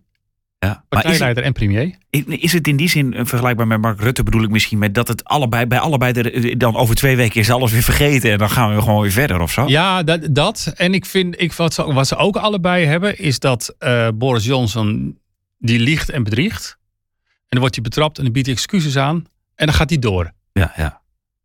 Ja. 0.59 0.85
Partijleider 0.89 1.43
en 1.43 1.53
premier. 1.53 1.97
is 2.25 2.53
het 2.53 2.67
in 2.67 2.75
die 2.75 2.89
zin 2.89 3.13
eh, 3.13 3.25
vergelijkbaar 3.25 3.67
met 3.67 3.81
Mark 3.81 3.99
Rutte? 3.99 4.23
Bedoel 4.23 4.43
ik 4.43 4.49
misschien 4.49 4.77
met 4.79 4.93
dat 4.93 5.07
het 5.07 5.23
allebei 5.23 5.65
bij 5.65 5.79
allebei 5.79 6.13
de, 6.13 6.31
eh, 6.31 6.57
dan 6.57 6.75
over 6.75 6.95
twee 6.95 7.15
weken 7.15 7.39
is 7.39 7.49
alles 7.49 7.71
weer 7.71 7.81
vergeten 7.83 8.31
en 8.31 8.37
dan 8.37 8.49
gaan 8.49 8.75
we 8.75 8.81
gewoon 8.81 9.01
weer 9.01 9.11
verder 9.11 9.39
of 9.39 9.51
zo? 9.51 9.67
Ja, 9.67 10.03
dat, 10.03 10.35
dat. 10.35 10.73
En 10.75 10.93
ik 10.93 11.05
vind, 11.05 11.41
ik, 11.41 11.53
wat, 11.53 11.73
ze, 11.73 11.93
wat 11.93 12.07
ze 12.07 12.15
ook 12.15 12.35
allebei 12.35 12.85
hebben, 12.85 13.17
is 13.17 13.39
dat 13.39 13.75
uh, 13.79 14.07
Boris 14.13 14.45
Johnson, 14.45 15.19
die 15.57 15.79
liegt 15.79 16.09
en 16.09 16.23
bedriegt. 16.23 16.77
En 17.23 17.47
dan 17.49 17.59
wordt 17.59 17.75
hij 17.75 17.83
betrapt 17.83 18.17
en 18.17 18.23
dan 18.23 18.33
biedt 18.33 18.45
hij 18.47 18.55
excuses 18.55 18.97
aan. 18.97 19.25
En 19.55 19.65
dan 19.65 19.75
gaat 19.75 19.89
hij 19.89 19.99
door. 19.99 20.31
Ja, 20.53 20.73
ja. 20.75 21.00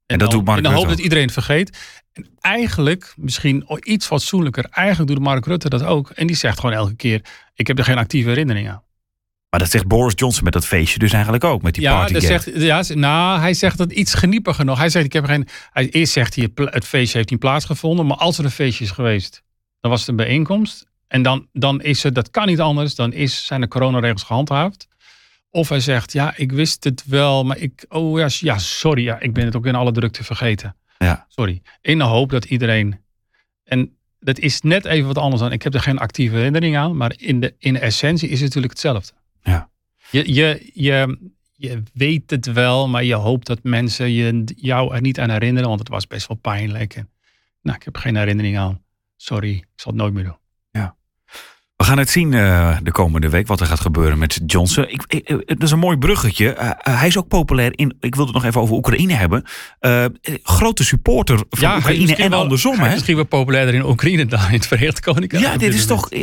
En, 0.07 0.19
dat 0.19 0.31
dan, 0.31 0.39
doet 0.39 0.47
Mark 0.47 0.57
in 0.59 0.63
de 0.63 0.69
hoop 0.69 0.79
Rutte 0.79 0.95
dat 0.95 1.03
iedereen 1.03 1.25
het 1.25 1.33
vergeet. 1.33 1.79
En 2.13 2.27
eigenlijk, 2.41 3.15
misschien 3.17 3.67
iets 3.83 4.07
fatsoenlijker, 4.07 4.65
eigenlijk 4.71 5.11
doet 5.11 5.23
Mark 5.23 5.47
Rutte 5.47 5.69
dat 5.69 5.83
ook. 5.83 6.11
En 6.11 6.27
die 6.27 6.37
zegt 6.37 6.61
gewoon 6.61 6.77
elke 6.77 6.95
keer, 6.95 7.21
ik 7.55 7.67
heb 7.67 7.79
er 7.79 7.85
geen 7.85 7.99
actieve 7.99 8.29
herinnering 8.29 8.69
aan. 8.69 8.85
Maar 9.51 9.61
dat 9.61 9.71
zegt 9.71 9.87
Boris 9.87 10.13
Johnson 10.17 10.45
met 10.45 10.53
dat 10.53 10.67
feestje 10.67 10.99
dus 10.99 11.13
eigenlijk 11.13 11.45
ook, 11.45 11.63
met 11.63 11.75
die 11.75 11.83
Ja, 11.83 11.97
party 11.97 12.13
dat 12.13 12.23
zegt, 12.23 12.51
ja, 12.55 12.83
nou, 12.89 13.41
hij 13.41 13.55
zegt 13.55 13.79
dat 13.79 13.93
iets 13.93 14.15
geniepiger 14.15 14.65
nog. 14.65 14.79
Hij 14.79 14.89
zegt, 14.89 15.05
ik 15.05 15.13
heb 15.13 15.23
er 15.23 15.29
geen. 15.29 15.49
Hij, 15.71 15.89
eerst 15.89 16.13
zegt 16.13 16.35
hij, 16.35 16.51
het 16.55 16.85
feestje 16.85 17.17
heeft 17.17 17.31
niet 17.31 17.39
plaatsgevonden. 17.39 18.07
Maar 18.07 18.17
als 18.17 18.39
er 18.39 18.45
een 18.45 18.51
feestje 18.51 18.85
is 18.85 18.91
geweest, 18.91 19.43
dan 19.81 19.91
was 19.91 20.01
het 20.01 20.09
een 20.09 20.17
bijeenkomst. 20.17 20.87
En 21.09 21.23
dan, 21.23 21.49
dan 21.53 21.83
is 21.83 22.03
het, 22.03 22.15
dat 22.15 22.31
kan 22.31 22.47
niet 22.47 22.61
anders, 22.61 22.95
dan 22.95 23.13
is, 23.13 23.47
zijn 23.47 23.61
de 23.61 23.69
coronaregels 23.69 24.23
gehandhaafd. 24.23 24.89
Of 25.57 25.69
hij 25.69 25.81
zegt, 25.81 26.13
ja, 26.13 26.37
ik 26.37 26.53
wist 26.53 26.85
het 26.85 27.05
wel, 27.07 27.45
maar 27.45 27.59
ik, 27.59 27.85
oh 27.89 28.19
ja, 28.19 28.29
ja, 28.31 28.59
sorry, 28.59 29.05
ja, 29.05 29.21
ik 29.21 29.33
ben 29.33 29.45
het 29.45 29.57
ook 29.57 29.67
in 29.67 29.75
alle 29.75 29.93
drukte 29.93 30.25
vergeten. 30.25 30.77
Ja. 30.99 31.27
Sorry. 31.29 31.63
In 31.81 31.99
de 31.99 32.05
hoop 32.05 32.31
dat 32.31 32.45
iedereen, 32.45 33.01
en 33.65 33.97
dat 34.21 34.39
is 34.39 34.61
net 34.61 34.85
even 34.85 35.07
wat 35.07 35.19
anders 35.19 35.43
dan, 35.43 35.53
ik 35.53 35.63
heb 35.63 35.75
er 35.75 35.81
geen 35.81 35.99
actieve 35.99 36.35
herinnering 36.37 36.77
aan, 36.77 36.97
maar 36.97 37.15
in 37.17 37.41
de, 37.41 37.55
in 37.59 37.73
de 37.73 37.79
essentie 37.79 38.29
is 38.29 38.35
het 38.35 38.43
natuurlijk 38.43 38.73
hetzelfde. 38.73 39.13
Ja. 39.43 39.71
Je, 40.11 40.35
je, 40.35 40.71
je, 40.75 41.19
je 41.53 41.83
weet 41.93 42.31
het 42.31 42.53
wel, 42.53 42.89
maar 42.89 43.05
je 43.05 43.15
hoopt 43.15 43.47
dat 43.47 43.63
mensen 43.63 44.13
je, 44.13 44.45
jou 44.57 44.95
er 44.95 45.01
niet 45.01 45.21
aan 45.21 45.31
herinneren, 45.31 45.69
want 45.69 45.81
het 45.81 45.89
was 45.89 46.07
best 46.07 46.29
wel 46.29 46.37
pijnlijk. 46.37 46.95
En, 46.95 47.11
nou, 47.63 47.77
ik 47.77 47.85
heb 47.85 47.97
geen 47.97 48.17
herinnering 48.17 48.59
aan. 48.59 48.83
Sorry, 49.17 49.51
ik 49.51 49.67
zal 49.77 49.93
het 49.93 50.01
nooit 50.01 50.15
meer 50.15 50.25
doen. 50.25 50.39
We 51.77 51.85
gaan 51.85 51.99
het 51.99 52.11
zien 52.11 52.35
eh, 52.35 52.77
de 52.83 52.91
komende 52.91 53.29
week 53.29 53.47
wat 53.47 53.61
er 53.61 53.67
gaat 53.67 53.81
gebeuren 53.81 54.19
met 54.19 54.41
Johnson. 54.47 54.89
Ik, 54.89 55.03
is 55.63 55.71
een 55.71 55.79
mooi 55.79 55.97
bruggetje. 55.97 56.53
Eh, 56.53 56.69
eh, 56.69 56.99
hij 56.99 57.07
is 57.09 57.19
ook 57.19 57.29
populair 57.29 57.79
in. 57.79 57.97
Ik 58.01 58.15
wilde 58.15 58.33
het 58.33 58.41
nog 58.41 58.45
even 58.51 58.61
over 58.61 58.75
Oekraïne 58.75 59.13
hebben. 59.15 59.45
Grote 60.43 60.85
supporter 60.85 61.41
van 61.51 61.77
Oekraïne 61.77 62.17
en 62.17 62.31
wel- 62.31 62.41
andersom. 62.41 62.79
Hij 62.79 62.87
is 62.89 62.93
misschien 62.93 63.15
wel 63.17 63.25
populairder 63.25 63.75
in 63.75 63.85
Oekraïne 63.85 64.27
dan 64.27 64.41
in 64.47 64.53
het 64.53 64.67
Verenigd 64.67 65.01
Koninkrijk. 65.01 65.45
Ja, 65.45 65.57
dit 65.57 65.75
is 65.75 65.87
moment. 65.87 66.11
toch. 66.11 66.21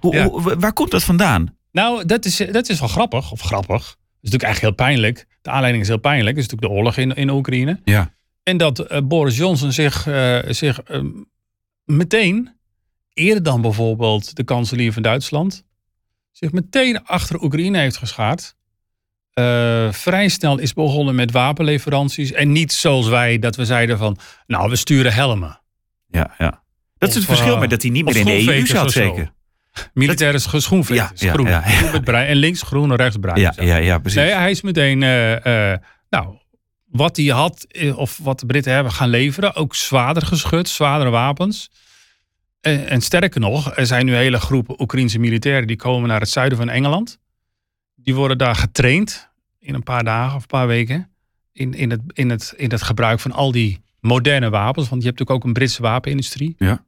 hoe, 0.00 0.14
Ja. 0.14 0.28
hoe- 0.28 0.56
waar 0.58 0.72
komt 0.72 0.90
dat 0.90 1.04
vandaan? 1.04 1.54
Nou, 1.72 2.04
dat 2.06 2.24
is, 2.24 2.36
dat 2.52 2.68
is 2.68 2.80
wel 2.80 2.88
grappig. 2.88 3.32
Of 3.32 3.40
grappig. 3.40 3.76
Dat 3.82 3.96
is 4.20 4.30
natuurlijk 4.30 4.42
eigenlijk 4.42 4.78
heel 4.78 4.86
pijnlijk. 4.86 5.26
De 5.42 5.50
aanleiding 5.50 5.82
is 5.82 5.88
heel 5.88 5.98
pijnlijk. 5.98 6.36
Het 6.36 6.44
is 6.44 6.50
natuurlijk 6.50 6.72
de 6.72 6.78
oorlog 6.78 6.96
in, 6.96 7.14
in 7.14 7.30
Oekraïne. 7.30 7.80
Ja. 7.84 8.14
En 8.42 8.56
dat 8.56 9.00
Boris 9.04 9.36
Johnson 9.36 9.72
zich, 9.72 10.06
zich 10.48 10.80
ehm, 10.82 11.06
meteen, 11.84 12.54
eerder 13.16 13.42
dan 13.42 13.60
bijvoorbeeld 13.60 14.36
de 14.36 14.44
kanselier 14.44 14.92
van 14.92 15.02
Duitsland, 15.02 15.64
zich 16.32 16.52
meteen 16.52 17.04
achter 17.04 17.42
Oekraïne 17.42 17.78
heeft 17.78 17.96
geschaard. 17.96 18.56
Eh, 19.32 19.92
vrij 19.92 20.28
snel 20.28 20.58
is 20.58 20.72
begonnen 20.72 21.14
met 21.14 21.30
wapenleveranties. 21.30 22.32
En 22.32 22.52
niet 22.52 22.72
zoals 22.72 23.08
wij, 23.08 23.38
dat 23.38 23.56
we 23.56 23.64
zeiden 23.64 23.98
van, 23.98 24.16
nou, 24.46 24.70
we 24.70 24.76
sturen 24.76 25.12
helmen. 25.12 25.60
Ja, 26.08 26.34
ja. 26.38 26.62
Dat 26.98 27.08
is 27.08 27.14
het 27.14 27.24
verschil 27.24 27.54
eh, 27.54 27.60
met 27.60 27.70
dat 27.70 27.82
hij 27.82 27.90
niet 27.90 28.04
meer 28.04 28.16
in 28.16 28.24
de 28.24 28.32
EU 28.32 28.40
schoenveters 28.40 28.70
zat, 28.70 28.84
of 28.84 28.92
zo. 28.92 29.00
zeker. 29.00 29.32
Militaire 29.92 30.38
schoenveters. 30.38 31.20
Ja, 31.20 31.26
ja, 31.26 31.32
groen. 31.32 31.46
ja. 31.46 31.60
Groen 31.60 32.02
bruin. 32.02 32.26
En 32.26 32.36
links 32.36 32.62
groen 32.62 32.90
en 32.90 32.96
rechts 32.96 33.16
bruin. 33.16 33.40
Ja, 33.40 33.52
ja, 33.60 33.76
ja, 33.76 33.98
precies. 33.98 34.20
Nee, 34.20 34.30
hij 34.30 34.50
is 34.50 34.62
meteen, 34.62 35.02
eh, 35.02 35.74
nou, 36.10 36.36
wat 36.86 37.16
hij 37.16 37.26
had, 37.26 37.66
of 37.94 38.18
wat 38.22 38.40
de 38.40 38.46
Britten 38.46 38.72
hebben 38.72 38.92
gaan 38.92 39.08
leveren, 39.08 39.54
ook 39.54 39.74
zwaarder 39.74 40.26
geschut, 40.26 40.68
zwaardere 40.68 41.10
wapens. 41.10 41.70
En, 42.66 42.88
en 42.88 43.00
sterker 43.00 43.40
nog, 43.40 43.76
er 43.76 43.86
zijn 43.86 44.06
nu 44.06 44.14
hele 44.14 44.38
groepen 44.38 44.80
Oekraïnse 44.80 45.18
militairen 45.18 45.66
die 45.66 45.76
komen 45.76 46.08
naar 46.08 46.20
het 46.20 46.28
zuiden 46.28 46.58
van 46.58 46.68
Engeland. 46.68 47.18
Die 47.94 48.14
worden 48.14 48.38
daar 48.38 48.54
getraind 48.54 49.30
in 49.58 49.74
een 49.74 49.82
paar 49.82 50.04
dagen 50.04 50.36
of 50.36 50.42
een 50.42 50.48
paar 50.48 50.66
weken. 50.66 51.10
In, 51.52 51.74
in, 51.74 51.90
het, 51.90 52.00
in, 52.12 52.30
het, 52.30 52.54
in 52.56 52.70
het 52.70 52.82
gebruik 52.82 53.20
van 53.20 53.32
al 53.32 53.52
die 53.52 53.80
moderne 54.00 54.50
wapens. 54.50 54.88
Want 54.88 55.02
je 55.02 55.08
hebt 55.08 55.18
natuurlijk 55.18 55.30
ook 55.30 55.44
een 55.44 55.52
Britse 55.52 55.82
wapenindustrie. 55.82 56.54
Ja. 56.58 56.84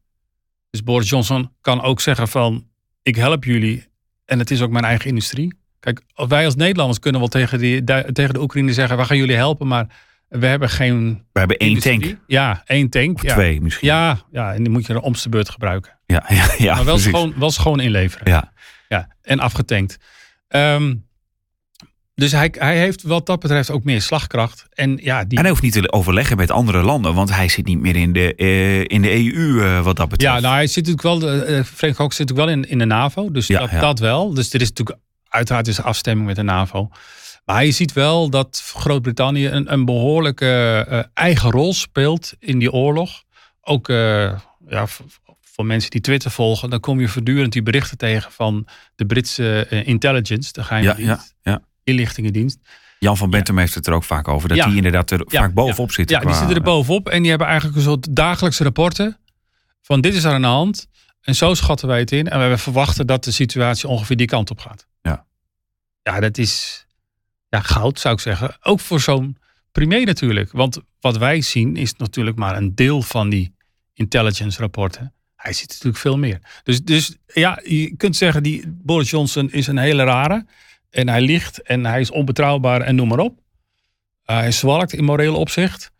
Dus 0.70 0.82
Boris 0.82 1.08
Johnson 1.08 1.50
kan 1.60 1.82
ook 1.82 2.00
zeggen 2.00 2.28
van, 2.28 2.66
ik 3.02 3.16
help 3.16 3.44
jullie. 3.44 3.86
En 4.24 4.38
het 4.38 4.50
is 4.50 4.62
ook 4.62 4.70
mijn 4.70 4.84
eigen 4.84 5.08
industrie. 5.08 5.54
Kijk, 5.80 6.02
wij 6.14 6.44
als 6.44 6.54
Nederlanders 6.54 6.98
kunnen 6.98 7.20
wel 7.20 7.30
tegen, 7.30 7.58
die, 7.58 7.84
tegen 8.12 8.34
de 8.34 8.40
Oekraïne 8.40 8.72
zeggen, 8.72 8.96
we 8.96 9.04
gaan 9.04 9.16
jullie 9.16 9.36
helpen, 9.36 9.66
maar 9.66 9.96
we 10.28 10.46
hebben 10.46 10.68
geen 10.68 11.24
We 11.32 11.38
hebben 11.38 11.56
één 11.56 11.68
industrie. 11.68 12.00
tank. 12.00 12.18
Ja, 12.26 12.62
één 12.66 12.88
tank. 12.90 13.14
Of 13.14 13.22
ja. 13.22 13.34
twee 13.34 13.60
misschien. 13.60 13.88
Ja, 13.88 14.18
ja, 14.30 14.54
en 14.54 14.62
die 14.62 14.72
moet 14.72 14.86
je 14.86 14.92
er 14.92 15.00
omste 15.00 15.28
beurt 15.28 15.48
gebruiken. 15.48 15.98
ja, 16.06 16.24
ja, 16.28 16.54
ja, 16.58 16.74
maar 16.74 16.84
wel 16.84 16.94
precies. 16.94 17.12
schoon, 17.12 17.34
wel 17.36 17.50
schoon 17.50 17.80
inleveren. 17.80 18.30
Ja. 18.30 18.52
Ja, 18.88 19.08
en 19.22 19.38
afgetankt. 19.38 19.96
Ehm, 20.48 20.94
dus 22.14 22.32
hij, 22.32 22.54
hij 22.58 22.78
heeft 22.78 23.02
wat 23.02 23.26
dat 23.26 23.40
betreft 23.40 23.70
ook 23.70 23.84
meer 23.84 24.02
slagkracht. 24.02 24.66
En 24.72 24.98
ja, 25.02 25.24
die, 25.24 25.36
En 25.36 25.42
hij 25.42 25.50
hoeft 25.50 25.62
niet 25.62 25.72
te 25.72 25.92
overleggen 25.92 26.36
met 26.36 26.50
andere 26.50 26.82
landen, 26.82 27.14
want 27.14 27.34
hij 27.34 27.48
zit 27.48 27.66
niet 27.66 27.80
meer 27.80 27.96
in 27.96 28.12
de, 28.12 28.34
eh, 28.34 28.80
in 28.80 29.02
de 29.02 29.12
EU 29.12 29.62
eh, 29.62 29.84
wat 29.84 29.96
dat 29.96 30.08
betreft. 30.08 30.34
ja, 30.34 30.40
nou, 30.40 30.54
hij 30.54 30.66
zit 30.66 30.86
natuurlijk 30.86 31.02
wel, 31.02 31.18
de, 31.18 31.42
eh, 31.42 31.64
Frank 31.64 31.96
Hoek 31.96 32.12
zit 32.12 32.28
natuurlijk 32.28 32.48
wel 32.48 32.56
in, 32.56 32.70
in 32.70 32.78
de 32.78 32.84
NAVO. 32.84 33.30
Dus 33.30 33.46
Ja, 33.46 33.58
dat, 33.58 33.80
dat 33.80 33.98
wel. 33.98 34.34
Dus 34.34 34.52
er 34.52 34.60
is 34.60 34.68
natuurlijk, 34.68 34.98
uiteraard 35.28 35.68
is 35.68 35.82
afstemming 35.82 36.26
met 36.26 36.36
de 36.36 36.42
NAVO. 36.42 36.90
Maar 37.48 37.64
je 37.64 37.70
ziet 37.70 37.92
wel 37.92 38.30
dat 38.30 38.72
Groot-Brittannië 38.74 39.48
een, 39.48 39.72
een 39.72 39.84
behoorlijke 39.84 40.84
eh, 40.88 41.02
eigen 41.14 41.50
rol 41.50 41.74
speelt 41.74 42.32
in 42.38 42.58
die 42.58 42.72
oorlog. 42.72 43.24
Ook 43.60 43.88
eh, 43.88 44.40
ja, 44.68 44.86
voor 45.40 45.66
mensen 45.66 45.90
die 45.90 46.00
Twitter 46.00 46.30
volgen, 46.30 46.70
dan 46.70 46.80
kom 46.80 47.00
je 47.00 47.08
voortdurend 47.08 47.52
die 47.52 47.62
berichten 47.62 47.98
tegen 47.98 48.32
van 48.32 48.66
de 48.94 49.06
Britse 49.06 49.66
eh, 49.70 49.86
intelligence, 49.86 50.52
de 50.52 50.64
geheime 50.64 50.88
ja, 50.88 50.94
dienst, 50.94 51.34
ja, 51.42 51.52
ja. 51.52 51.60
inlichtingendienst. 51.84 52.58
Jan 52.98 53.16
van 53.16 53.30
Bentum 53.30 53.58
heeft 53.58 53.74
het 53.74 53.86
er 53.86 53.92
ook 53.92 54.04
vaak 54.04 54.28
over, 54.28 54.48
dat 54.48 54.66
die 54.66 54.76
inderdaad 54.76 55.10
er 55.10 55.22
vaak 55.26 55.54
bovenop 55.54 55.92
zitten. 55.92 56.20
Ja, 56.20 56.24
die 56.24 56.34
zitten 56.34 56.56
er 56.56 56.62
bovenop 56.62 57.08
en 57.08 57.20
die 57.20 57.30
hebben 57.30 57.48
eigenlijk 57.48 57.78
een 57.78 57.84
soort 57.84 58.16
dagelijkse 58.16 58.62
rapporten 58.62 59.18
van 59.82 60.00
dit 60.00 60.14
is 60.14 60.24
er 60.24 60.32
aan 60.32 60.40
de 60.40 60.46
hand 60.46 60.86
en 61.20 61.34
zo 61.34 61.54
schatten 61.54 61.88
wij 61.88 61.98
het 61.98 62.12
in 62.12 62.28
en 62.28 62.50
we 62.50 62.58
verwachten 62.58 63.06
dat 63.06 63.24
de 63.24 63.30
situatie 63.30 63.88
ongeveer 63.88 64.16
die 64.16 64.26
kant 64.26 64.50
op 64.50 64.58
gaat. 64.58 64.86
Ja. 65.02 65.26
Ja, 66.02 66.20
dat 66.20 66.38
is 66.38 66.86
ja, 67.48 67.60
goud 67.60 68.00
zou 68.00 68.14
ik 68.14 68.20
zeggen. 68.20 68.56
Ook 68.62 68.80
voor 68.80 69.00
zo'n 69.00 69.38
premier 69.72 70.06
natuurlijk. 70.06 70.52
Want 70.52 70.78
wat 71.00 71.16
wij 71.16 71.40
zien 71.40 71.76
is 71.76 71.94
natuurlijk 71.94 72.36
maar 72.36 72.56
een 72.56 72.74
deel 72.74 73.02
van 73.02 73.28
die 73.28 73.54
intelligence 73.94 74.60
rapporten. 74.60 75.12
Hij 75.36 75.52
ziet 75.52 75.68
natuurlijk 75.68 75.96
veel 75.96 76.18
meer. 76.18 76.38
Dus, 76.62 76.82
dus 76.82 77.16
ja, 77.26 77.60
je 77.64 77.96
kunt 77.96 78.16
zeggen 78.16 78.42
die 78.42 78.64
Boris 78.66 79.10
Johnson 79.10 79.50
is 79.50 79.66
een 79.66 79.78
hele 79.78 80.04
rare. 80.04 80.46
En 80.90 81.08
hij 81.08 81.20
liegt 81.20 81.62
en 81.62 81.84
hij 81.84 82.00
is 82.00 82.10
onbetrouwbaar 82.10 82.80
en 82.80 82.94
noem 82.94 83.08
maar 83.08 83.18
op. 83.18 83.38
Uh, 84.30 84.36
hij 84.36 84.52
zwalkt 84.52 84.92
in 84.92 85.04
moreel 85.04 85.36
opzicht. 85.36 85.92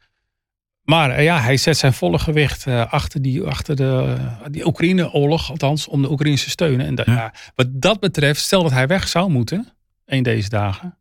Maar 0.83 1.11
uh, 1.11 1.25
ja, 1.25 1.41
hij 1.41 1.57
zet 1.57 1.77
zijn 1.77 1.93
volle 1.93 2.19
gewicht 2.19 2.67
uh, 2.67 2.93
achter, 2.93 3.23
die, 3.23 3.43
achter 3.43 3.77
de, 3.77 4.17
die 4.51 4.67
Oekraïne-oorlog, 4.67 5.51
althans, 5.51 5.89
om 5.89 6.03
de 6.03 6.11
Oekraïnse 6.11 6.45
te 6.45 6.51
steunen. 6.51 6.87
En 6.87 6.95
dat. 6.95 7.07
Ja, 7.07 7.35
wat 7.55 7.67
dat 7.71 8.01
betreft, 8.01 8.41
stel 8.41 8.63
dat 8.63 8.73
hij 8.73 8.87
weg 8.87 9.09
zou 9.09 9.31
moeten, 9.31 9.73
een 10.07 10.23
deze 10.23 10.49
dagen, 10.49 10.98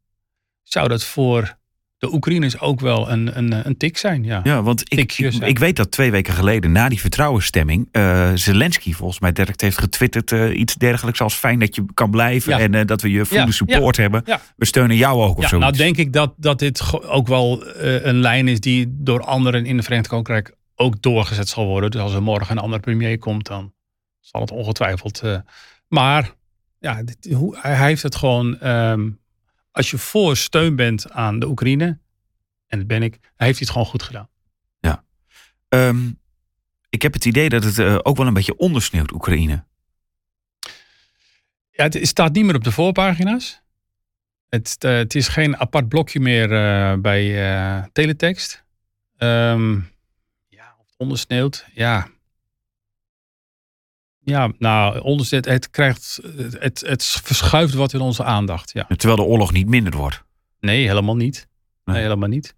zou 0.68 0.88
dat 0.88 1.04
voor 1.04 1.58
de 1.98 2.14
Oekraïners 2.14 2.60
ook 2.60 2.80
wel 2.80 3.10
een, 3.12 3.38
een, 3.38 3.68
een 3.68 3.78
tik 3.78 3.98
zijn. 3.98 4.24
Ja, 4.24 4.40
ja 4.44 4.64
want 4.64 4.82
ik, 4.82 5.18
ik, 5.18 5.34
ik, 5.34 5.60
weet 5.60 5.76
dat 5.76 5.92
twee 5.92 6.12
weken 6.12 6.34
geleden, 6.34 6.72
na 6.72 6.90
die 6.90 7.00
vertrouwensstemming, 7.00 7.90
uh, 7.92 8.32
Zelensky 8.36 8.94
volgens 8.94 9.20
mij 9.20 9.32
direct 9.32 9.62
heeft 9.62 9.78
getwitterd 9.78 10.32
uh, 10.32 10.60
iets 10.60 10.76
dergelijks 10.76 11.22
als 11.22 11.34
fijn 11.34 11.60
dat 11.60 11.76
je 11.76 11.86
kan 11.94 12.12
blijven 12.12 12.52
ja. 12.52 12.60
en 12.60 12.74
uh, 12.74 12.86
dat 12.86 13.02
we 13.02 13.12
je 13.12 13.26
volle 13.26 13.52
support 13.52 13.98
hebben. 13.98 14.24
We 14.56 14.66
steunen 14.66 14.96
jou 14.96 15.24
ook 15.24 15.38
of 15.38 15.48
zo. 15.48 15.58
Nou 15.58 15.78
denk 15.78 15.98
ik 15.98 16.14
dat, 16.14 16.34
dat 16.38 16.60
dit 16.60 17.04
ook 17.04 17.28
wel 17.28 17.64
een 17.78 18.20
lijn 18.20 18.48
is 18.48 18.60
die 18.60 18.86
door 18.90 19.22
anderen 19.22 19.66
in 19.66 19.78
de 19.78 19.84
Verenigd 19.84 20.08
Koninkrijk 20.08 20.56
ook 20.76 21.02
doorgezet 21.02 21.50
zal 21.50 21.66
worden. 21.66 21.92
Dus 21.92 22.02
als 22.02 22.14
er 22.14 22.24
morgen 22.24 22.58
een 22.58 22.64
andere 22.64 22.82
premier 22.82 23.18
komt, 23.18 23.48
dan 23.48 23.74
zal 24.20 24.42
het 24.42 24.52
ongetwijfeld. 24.52 25.22
Maar 25.88 26.32
ja, 26.80 27.04
dit, 27.04 27.34
hoe, 27.34 27.58
hij 27.62 27.88
heeft 27.88 28.04
het 28.04 28.16
gewoon. 28.16 28.68
Um, 28.68 29.20
als 29.78 29.92
je 29.92 29.98
voor 29.98 30.38
steun 30.38 30.76
bent 30.76 31.12
aan 31.12 31.40
de 31.40 31.48
Oekraïne, 31.48 32.00
en 32.68 32.78
dat 32.78 32.88
ben 32.88 33.04
ik, 33.04 33.18
hij 33.36 33.48
heeft 33.48 33.60
het 33.60 33.70
gewoon 33.70 33.88
goed 33.88 34.04
gedaan. 34.04 34.30
Ja. 34.80 35.04
Um, 35.70 36.20
ik 36.90 37.02
heb 37.02 37.14
het 37.14 37.26
idee 37.26 37.50
dat 37.50 37.64
het 37.64 37.78
uh, 37.78 38.00
ook 38.02 38.18
wel 38.18 38.28
een 38.28 38.34
beetje 38.34 38.58
ondersneeuwt, 38.58 39.12
Oekraïne. 39.12 39.66
Ja, 41.72 41.84
het 41.84 42.08
staat 42.08 42.34
niet 42.34 42.46
meer 42.46 42.56
op 42.56 42.64
de 42.64 42.72
voorpagina's. 42.72 43.62
Het, 44.50 44.76
uh, 44.86 44.92
het 44.92 45.16
is 45.16 45.28
geen 45.28 45.58
apart 45.58 45.90
blokje 45.90 46.20
meer 46.20 46.52
uh, 46.52 47.00
bij 47.02 47.90
teletext. 47.94 48.64
Um, 49.18 49.92
ja, 50.48 50.76
ondersneeuwt. 50.98 51.66
Ja. 51.74 52.08
Ja, 54.30 54.52
nou, 54.58 55.00
ondersneeuwt, 55.00 55.46
het 55.46 55.70
krijgt, 55.70 56.20
het, 56.60 56.84
het 56.86 57.04
verschuift 57.06 57.74
wat 57.74 57.94
in 57.94 58.00
onze 58.00 58.24
aandacht. 58.24 58.72
Ja. 58.74 58.88
Terwijl 58.88 59.16
de 59.16 59.26
oorlog 59.26 59.52
niet 59.52 59.68
minder 59.68 59.96
wordt. 59.96 60.24
Nee, 60.60 60.88
helemaal 60.88 61.16
niet. 61.16 61.48
Nee, 61.84 61.96
nee 61.96 62.04
helemaal 62.04 62.30
niet. 62.30 62.56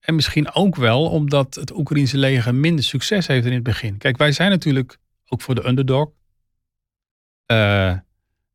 En 0.00 0.14
misschien 0.14 0.54
ook 0.54 0.76
wel 0.76 1.08
omdat 1.08 1.54
het 1.54 1.76
Oekraïnse 1.76 2.18
leger 2.18 2.54
minder 2.54 2.84
succes 2.84 3.26
heeft 3.26 3.46
in 3.46 3.52
het 3.52 3.62
begin. 3.62 3.98
Kijk, 3.98 4.16
wij 4.16 4.32
zijn 4.32 4.50
natuurlijk 4.50 4.98
ook 5.28 5.40
voor 5.40 5.54
de 5.54 5.66
underdog. 5.66 6.10
Uh, 7.46 7.88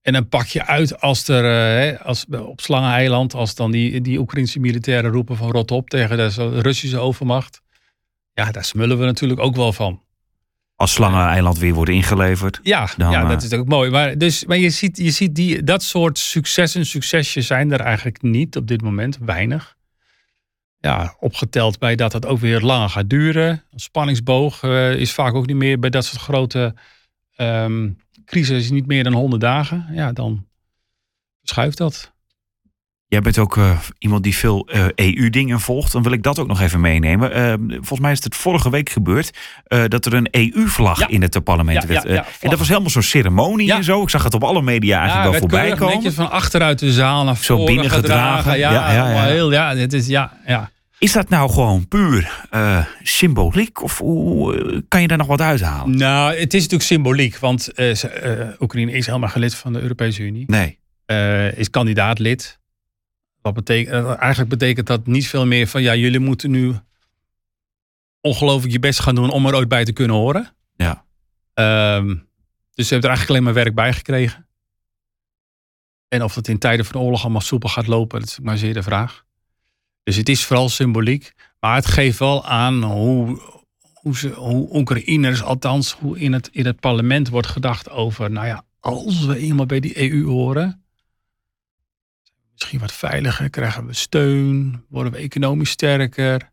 en 0.02 0.14
dan 0.14 0.30
pak 0.30 0.46
je 0.46 0.66
uit 0.66 1.02
als 1.02 1.28
er 1.28 1.94
uh, 1.94 2.02
als, 2.02 2.26
op 2.30 2.62
Slangeneiland, 2.62 3.34
als 3.34 3.56
dan 3.56 3.72
die, 3.72 4.02
die 4.02 4.20
Oekraïnse 4.20 4.60
militairen 4.60 5.12
roepen 5.12 5.38
van 5.38 5.52
rot 5.52 5.72
op 5.72 5.90
tegen 5.90 6.18
de 6.18 6.60
Russische 6.62 7.00
overmacht. 7.00 7.62
Ja, 8.34 8.52
daar 8.52 8.66
smullen 8.66 9.00
we 9.00 9.06
natuurlijk 9.06 9.40
ook 9.40 9.56
wel 9.56 9.74
van. 9.74 10.06
Als 10.78 10.92
Slangeneiland 10.92 11.58
weer 11.58 11.74
wordt 11.74 11.92
ingeleverd. 11.92 12.60
Ja, 12.64 12.90
dan, 12.98 13.12
ja 13.12 13.26
dat 13.26 13.44
is 13.44 13.54
ook 13.54 13.68
mooi. 13.68 13.90
Maar, 13.90 14.18
dus, 14.18 14.46
maar 14.46 14.58
je 14.58 14.70
ziet, 14.70 14.98
je 14.98 15.12
ziet 15.12 15.36
die, 15.36 15.64
dat 15.64 15.84
soort 15.84 16.18
successen, 16.18 16.86
succesjes 16.86 17.48
zijn 17.48 17.72
er 17.72 17.80
eigenlijk 17.80 18.22
niet 18.22 18.56
op 18.56 18.68
dit 18.68 18.82
moment. 18.82 19.18
Weinig. 19.22 19.76
Ja, 20.80 21.16
opgeteld 21.20 21.80
bij 21.80 21.96
dat 21.96 22.14
het 22.14 22.26
ook 22.26 22.40
weer 22.40 22.62
langer 22.62 22.90
gaat 22.90 23.10
duren. 23.10 23.64
Een 23.72 23.80
spanningsboog 23.80 24.64
uh, 24.64 24.94
is 24.94 25.14
vaak 25.14 25.34
ook 25.34 25.46
niet 25.46 25.56
meer 25.56 25.80
bij 25.80 25.90
dat 25.90 26.06
soort 26.06 26.22
grote 26.22 26.74
um, 27.38 27.98
crisis 28.26 28.64
is 28.64 28.70
niet 28.70 28.88
meer 28.88 29.04
dan 29.04 29.14
100 29.14 29.42
dagen, 29.42 29.88
ja, 29.92 30.12
dan 30.12 30.48
schuift 31.42 31.78
dat. 31.78 32.16
Jij 33.10 33.22
bent 33.22 33.38
ook 33.38 33.56
uh, 33.58 33.78
iemand 34.00 34.24
die 34.24 34.36
veel 34.36 34.68
uh, 34.76 34.86
EU-dingen 34.96 35.60
volgt. 35.60 35.92
Dan 35.92 36.04
wil 36.04 36.12
ik 36.12 36.24
dat 36.24 36.40
ook 36.40 36.48
nog 36.48 36.62
even 36.62 36.82
meenemen. 36.82 37.38
Uh, 37.38 37.54
volgens 37.70 38.00
mij 38.00 38.12
is 38.12 38.24
het 38.24 38.36
vorige 38.36 38.70
week 38.70 38.90
gebeurd 38.90 39.38
dat 39.88 40.06
er 40.06 40.14
een 40.14 40.28
EU-vlag 40.32 41.00
Ja. 41.00 41.08
in 41.08 41.22
het 41.22 41.44
parlement 41.44 41.82
Ja, 41.82 41.88
werd. 41.88 42.04
ja, 42.04 42.14
ja, 42.14 42.26
en 42.42 42.50
dat 42.50 42.60
was 42.60 42.68
helemaal 42.68 42.90
zo'n 42.90 43.02
ceremonie 43.02 43.74
en 43.74 43.84
zo. 43.84 44.02
Ik 44.02 44.10
zag 44.10 44.24
het 44.24 44.34
op 44.34 44.44
alle 44.44 44.62
media 44.62 45.00
eigenlijk 45.00 45.30
wel 45.32 45.40
voorbij 45.40 45.72
komen. 45.76 45.94
netjes 45.96 46.14
van 46.14 46.32
achteruit 46.32 46.80
de 46.80 46.92
zaal 46.92 47.24
naar 47.24 47.36
Zo 47.36 47.64
binnengedragen. 47.66 48.52
gedragen. 48.52 48.60
Ja, 48.60 48.94
Ja, 48.94 49.24
Heel, 49.26 49.52
ja, 49.52 49.76
het 49.76 49.94
is, 49.94 50.08
ja, 50.08 50.38
ja. 50.46 50.70
Is 51.00 51.12
dat 51.12 51.30
nou 51.30 51.52
gewoon 51.52 51.88
puur 51.88 52.46
eh, 52.50 52.86
symboliek? 53.04 53.84
Of 53.84 53.98
hoe 53.98 54.56
eh, 54.56 54.80
kan 54.88 55.02
je 55.02 55.08
daar 55.08 55.18
nog 55.18 55.28
wat 55.28 55.42
uithalen? 55.42 55.98
Nou, 55.98 56.30
het 56.36 56.54
is 56.54 56.62
natuurlijk 56.62 56.90
symboliek, 56.90 57.38
want 57.38 57.68
eh, 57.74 58.04
eh, 58.42 58.48
Oekraïne 58.60 58.92
is 58.92 59.06
helemaal 59.06 59.30
geen 59.30 59.42
lid 59.42 59.56
van 59.56 59.74
de 59.74 59.80
Europese 59.82 60.22
Unie. 60.24 60.44
Nee. 60.48 60.80
eh, 61.06 61.58
is 61.58 61.70
kandidaatlid. 61.70 62.60
Wat 63.54 63.66
betekent, 63.66 64.06
eh, 64.06 64.20
eigenlijk 64.20 64.50
betekent 64.50 64.88
dat 64.88 65.06
niet 65.06 65.28
veel 65.28 65.46
meer 65.46 65.68
van 65.68 65.82
ja, 65.82 65.96
jullie 65.96 66.20
moeten 66.20 66.52
nu 66.52 66.76
ongelooflijk 68.22 68.74
je 68.74 68.80
best 68.80 69.00
gaan 69.00 69.16
doen 69.16 69.30
om 69.30 69.46
er 69.46 69.56
ooit 69.56 69.68
bij 69.68 69.86
te 69.86 69.94
kunnen 69.94 70.16
horen. 70.16 70.56
Ja. 70.76 71.06
Ehm, 71.54 72.16
dus 72.74 72.88
ze 72.88 72.94
hebben 72.94 73.10
er 73.10 73.16
eigenlijk 73.16 73.30
alleen 73.30 73.44
maar 73.44 73.64
werk 73.64 73.76
bij 73.76 73.94
gekregen. 73.94 74.48
En 76.08 76.24
of 76.24 76.36
het 76.36 76.48
in 76.48 76.58
tijden 76.58 76.86
van 76.86 77.02
oorlog 77.02 77.22
allemaal 77.22 77.42
soepel 77.42 77.70
gaat 77.70 77.88
lopen, 77.88 78.20
dat 78.20 78.30
is 78.30 78.40
maar 78.40 78.58
zeer 78.58 78.74
de 78.74 78.84
vraag. 78.84 79.26
Dus 80.04 80.16
het 80.16 80.30
is 80.30 80.46
vooral 80.46 80.70
symboliek. 80.70 81.34
Maar 81.60 81.76
het 81.76 81.86
geeft 81.86 82.20
wel 82.20 82.46
aan 82.46 82.84
hoe, 82.84 83.42
hoe, 83.94 84.18
ze, 84.18 84.30
hoe 84.30 84.76
Oekraïners, 84.76 85.44
althans 85.44 85.92
hoe 86.00 86.20
in 86.20 86.34
het, 86.34 86.50
in 86.52 86.66
het 86.66 86.80
parlement 86.80 87.30
wordt 87.30 87.48
gedacht 87.48 87.90
over, 87.90 88.32
nou 88.32 88.48
ja, 88.48 88.64
als 88.80 89.26
we 89.26 89.38
eenmaal 89.38 89.66
bij 89.66 89.80
die 89.80 90.12
EU 90.12 90.26
horen, 90.26 90.86
misschien 92.58 92.80
wat 92.80 92.92
veiliger, 92.94 93.50
krijgen 93.50 93.86
we 93.86 93.94
steun, 93.94 94.84
worden 94.90 95.12
we 95.12 95.18
economisch 95.18 95.70
sterker. 95.70 96.52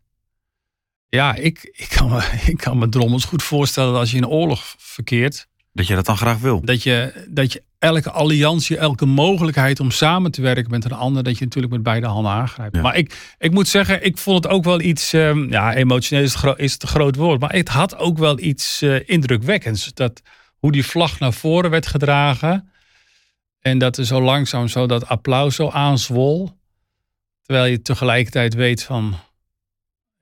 Ja, 1.09 1.35
ik, 1.35 1.69
ik, 1.71 1.89
kan 1.89 2.09
me, 2.09 2.29
ik 2.51 2.57
kan 2.57 2.77
me 2.77 2.89
drommels 2.89 3.25
goed 3.25 3.43
voorstellen 3.43 3.91
dat 3.91 3.99
als 3.99 4.11
je 4.11 4.17
in 4.17 4.23
een 4.23 4.29
oorlog 4.29 4.75
verkeert, 4.77 5.47
Dat 5.71 5.87
je 5.87 5.95
dat 5.95 6.05
dan 6.05 6.17
graag 6.17 6.37
wil. 6.37 6.61
dat 6.65 6.83
je, 6.83 7.25
dat 7.29 7.53
je 7.53 7.63
elke 7.79 8.11
alliantie, 8.11 8.77
elke 8.77 9.05
mogelijkheid 9.05 9.79
om 9.79 9.91
samen 9.91 10.31
te 10.31 10.41
werken 10.41 10.71
met 10.71 10.85
een 10.85 10.91
ander, 10.91 11.23
dat 11.23 11.37
je 11.37 11.43
natuurlijk 11.43 11.73
met 11.73 11.83
beide 11.83 12.07
handen 12.07 12.31
aangrijpt. 12.31 12.75
Ja. 12.75 12.81
Maar 12.81 12.97
ik, 12.97 13.35
ik 13.37 13.51
moet 13.51 13.67
zeggen, 13.67 14.05
ik 14.05 14.17
vond 14.17 14.43
het 14.43 14.53
ook 14.53 14.63
wel 14.63 14.81
iets, 14.81 15.13
ehm, 15.13 15.51
ja, 15.51 15.73
emotioneel 15.73 16.23
is 16.23 16.33
het, 16.33 16.59
is 16.59 16.73
het 16.73 16.81
een 16.81 16.87
groot 16.87 17.15
woord, 17.15 17.39
maar 17.39 17.53
het 17.53 17.69
had 17.69 17.97
ook 17.97 18.17
wel 18.17 18.39
iets 18.39 18.81
eh, 18.81 19.09
indrukwekkends. 19.09 19.93
Dat, 19.93 20.21
hoe 20.57 20.71
die 20.71 20.85
vlag 20.85 21.19
naar 21.19 21.33
voren 21.33 21.69
werd 21.69 21.87
gedragen 21.87 22.69
en 23.65 23.77
dat 23.77 23.97
er 23.97 24.05
zo 24.05 24.21
langzaam 24.21 24.67
zo 24.67 24.85
dat 24.85 25.07
applaus 25.07 25.55
zo 25.55 25.69
aanzwol. 25.69 26.49
Terwijl 27.41 27.71
je 27.71 27.81
tegelijkertijd 27.81 28.53
weet 28.53 28.83
van, 28.83 29.15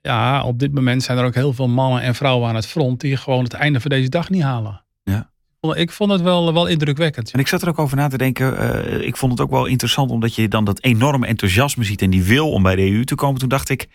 ja, 0.02 0.44
op 0.44 0.60
dit 0.60 0.74
moment 0.74 1.04
zijn 1.04 1.18
er 1.18 1.26
ook 1.26 1.36
heel 1.36 1.54
veel 1.54 1.68
mannen 1.68 2.02
en 2.02 2.16
vrouwen 2.16 2.50
aan 2.50 2.56
het 2.56 2.68
front 2.68 3.02
die 3.02 3.18
gewoon 3.18 3.44
het 3.44 3.54
einde 3.54 3.80
van 3.80 3.90
deze 3.90 4.10
dag 4.10 4.30
niet 4.30 4.42
halen. 4.42 4.84
Ja. 5.04 5.32
Ik 5.74 5.92
vond 5.92 6.12
het 6.12 6.22
wel, 6.22 6.54
wel 6.54 6.68
indrukwekkend. 6.68 7.32
En 7.32 7.40
ik 7.40 7.48
zat 7.48 7.62
er 7.62 7.68
ook 7.68 7.80
over 7.80 7.98
na 7.98 8.08
te 8.08 8.18
denken. 8.18 8.58
eh, 8.58 9.08
ik 9.08 9.18
vond 9.18 9.32
het 9.32 9.42
ook 9.42 9.52
wel 9.52 9.66
interessant 9.66 10.12
omdat 10.12 10.36
je 10.36 10.48
dan 10.48 10.66
dat 10.66 10.82
enorme 10.84 11.28
enthousiasme 11.28 11.84
ziet 11.84 12.02
en 12.02 12.10
die 12.10 12.24
wil 12.24 12.52
om 12.52 12.64
bij 12.64 12.76
de 12.76 12.92
EU 12.92 13.04
te 13.04 13.16
komen. 13.16 13.40
Toen 13.40 13.50
dacht 13.50 13.70
ik, 13.70 13.88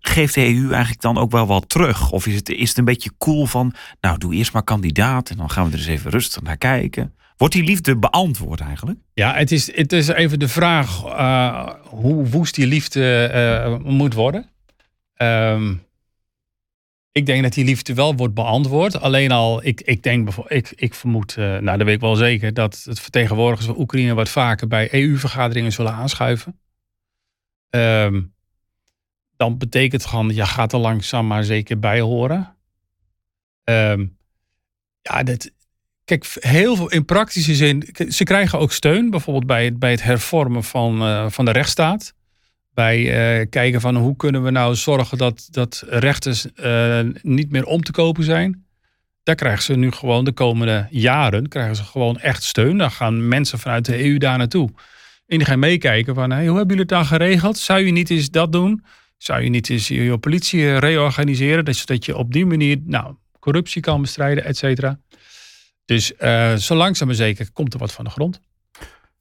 geeft 0.00 0.34
de 0.34 0.54
EU 0.54 0.70
eigenlijk 0.70 1.00
dan 1.00 1.18
ook 1.18 1.30
wel 1.30 1.46
wat 1.46 1.68
terug? 1.68 2.10
Of 2.10 2.26
is 2.26 2.34
het, 2.34 2.48
is 2.48 2.68
het 2.68 2.78
een 2.78 2.84
beetje 2.84 3.12
cool 3.18 3.46
van, 3.46 3.74
nou 4.00 4.18
doe 4.18 4.34
eerst 4.34 4.52
maar 4.52 4.62
kandidaat 4.62 5.30
en 5.30 5.36
dan 5.36 5.50
gaan 5.50 5.66
we 5.66 5.72
er 5.72 5.78
eens 5.78 5.86
even 5.86 6.10
rustig 6.10 6.42
naar 6.42 6.56
kijken. 6.56 7.14
Wordt 7.36 7.54
die 7.54 7.64
liefde 7.64 7.96
beantwoord 7.96 8.60
eigenlijk? 8.60 8.98
Ja, 9.14 9.34
het 9.34 9.52
is, 9.52 9.76
het 9.76 9.92
is 9.92 10.08
even 10.08 10.38
de 10.38 10.48
vraag 10.48 11.04
eh, 11.04 11.68
hoe 11.84 12.28
woest 12.28 12.54
die 12.54 12.66
liefde 12.66 13.24
eh, 13.24 13.78
moet 13.78 14.14
worden. 14.14 14.50
Ehm, 15.14 15.74
ik 17.12 17.26
denk 17.26 17.42
dat 17.42 17.52
die 17.52 17.64
liefde 17.64 17.94
wel 17.94 18.14
wordt 18.14 18.34
beantwoord. 18.34 19.00
Alleen 19.00 19.30
al, 19.30 19.64
ik, 19.64 19.80
ik 19.80 20.02
denk 20.02 20.24
bijvoorbeeld, 20.24 20.70
ik, 20.70 20.80
ik 20.80 20.94
vermoed, 20.94 21.36
eh, 21.36 21.44
nou 21.44 21.78
dat 21.78 21.82
weet 21.82 21.94
ik 21.94 22.00
wel 22.00 22.16
zeker, 22.16 22.54
dat 22.54 22.82
het 22.84 23.00
vertegenwoordigers 23.00 23.66
van 23.66 23.78
Oekraïne 23.78 24.14
wat 24.14 24.28
vaker 24.28 24.66
bij 24.66 24.88
EU-vergaderingen 24.94 25.72
zullen 25.72 25.92
aanschuiven. 25.92 26.60
Ehm, 27.70 28.20
dan 29.40 29.58
betekent 29.58 30.06
gewoon, 30.06 30.34
je 30.34 30.46
gaat 30.46 30.72
er 30.72 30.78
langzaam 30.78 31.26
maar 31.26 31.44
zeker 31.44 31.78
bij 31.78 32.00
horen. 32.00 32.56
Ehm, 33.64 34.06
ja, 35.02 35.22
dat, 35.22 35.50
kijk, 36.04 36.26
heel 36.40 36.76
veel 36.76 36.90
in 36.90 37.04
praktische 37.04 37.54
zin, 37.54 37.88
ze 38.08 38.24
krijgen 38.24 38.58
ook 38.58 38.72
steun, 38.72 39.10
bijvoorbeeld 39.10 39.46
bij 39.46 39.64
het, 39.64 39.78
bij 39.78 39.90
het 39.90 40.02
hervormen 40.02 40.64
van, 40.64 41.00
eh, 41.02 41.26
van 41.28 41.44
de 41.44 41.50
rechtsstaat. 41.50 42.14
Bij 42.74 42.98
eh, 42.98 43.46
kijken 43.50 43.80
van 43.80 43.96
hoe 43.96 44.16
kunnen 44.16 44.42
we 44.42 44.50
nou 44.50 44.74
zorgen 44.74 45.18
dat, 45.18 45.48
dat 45.50 45.84
rechters 45.88 46.52
eh, 46.52 47.00
niet 47.22 47.50
meer 47.50 47.64
om 47.64 47.82
te 47.82 47.92
kopen 47.92 48.24
zijn. 48.24 48.66
Daar 49.22 49.34
krijgen 49.34 49.62
ze 49.62 49.76
nu 49.76 49.90
gewoon 49.90 50.24
de 50.24 50.32
komende 50.32 50.86
jaren 50.90 51.48
krijgen 51.48 51.76
ze 51.76 51.84
gewoon 51.84 52.18
echt 52.18 52.42
steun. 52.42 52.78
Dan 52.78 52.90
gaan 52.90 53.28
mensen 53.28 53.58
vanuit 53.58 53.84
de 53.84 54.04
EU 54.04 54.18
daar 54.18 54.38
naartoe. 54.38 54.68
En 55.26 55.38
die 55.38 55.46
gaan 55.46 55.58
meekijken 55.58 56.14
van 56.14 56.30
hey, 56.30 56.46
hoe 56.46 56.56
hebben 56.56 56.76
jullie 56.76 56.94
het 56.94 57.08
dan 57.08 57.18
geregeld? 57.18 57.58
Zou 57.58 57.80
je 57.80 57.92
niet 57.92 58.10
eens 58.10 58.30
dat 58.30 58.52
doen? 58.52 58.84
Zou 59.22 59.42
je 59.42 59.48
niet 59.50 59.70
eens 59.70 59.88
je 59.88 60.18
politie 60.18 60.78
reorganiseren? 60.78 61.64
Dus 61.64 61.86
dat 61.86 62.04
je 62.04 62.16
op 62.16 62.32
die 62.32 62.46
manier 62.46 62.76
nou, 62.84 63.14
corruptie 63.40 63.82
kan 63.82 64.00
bestrijden, 64.00 64.44
et 64.44 64.56
cetera. 64.56 64.98
Dus 65.84 66.16
eh, 66.16 66.54
zo 66.54 66.74
langzaam 66.74 67.06
maar 67.06 67.16
zeker 67.16 67.52
komt 67.52 67.72
er 67.72 67.78
wat 67.78 67.92
van 67.92 68.04
de 68.04 68.10
grond. 68.10 68.40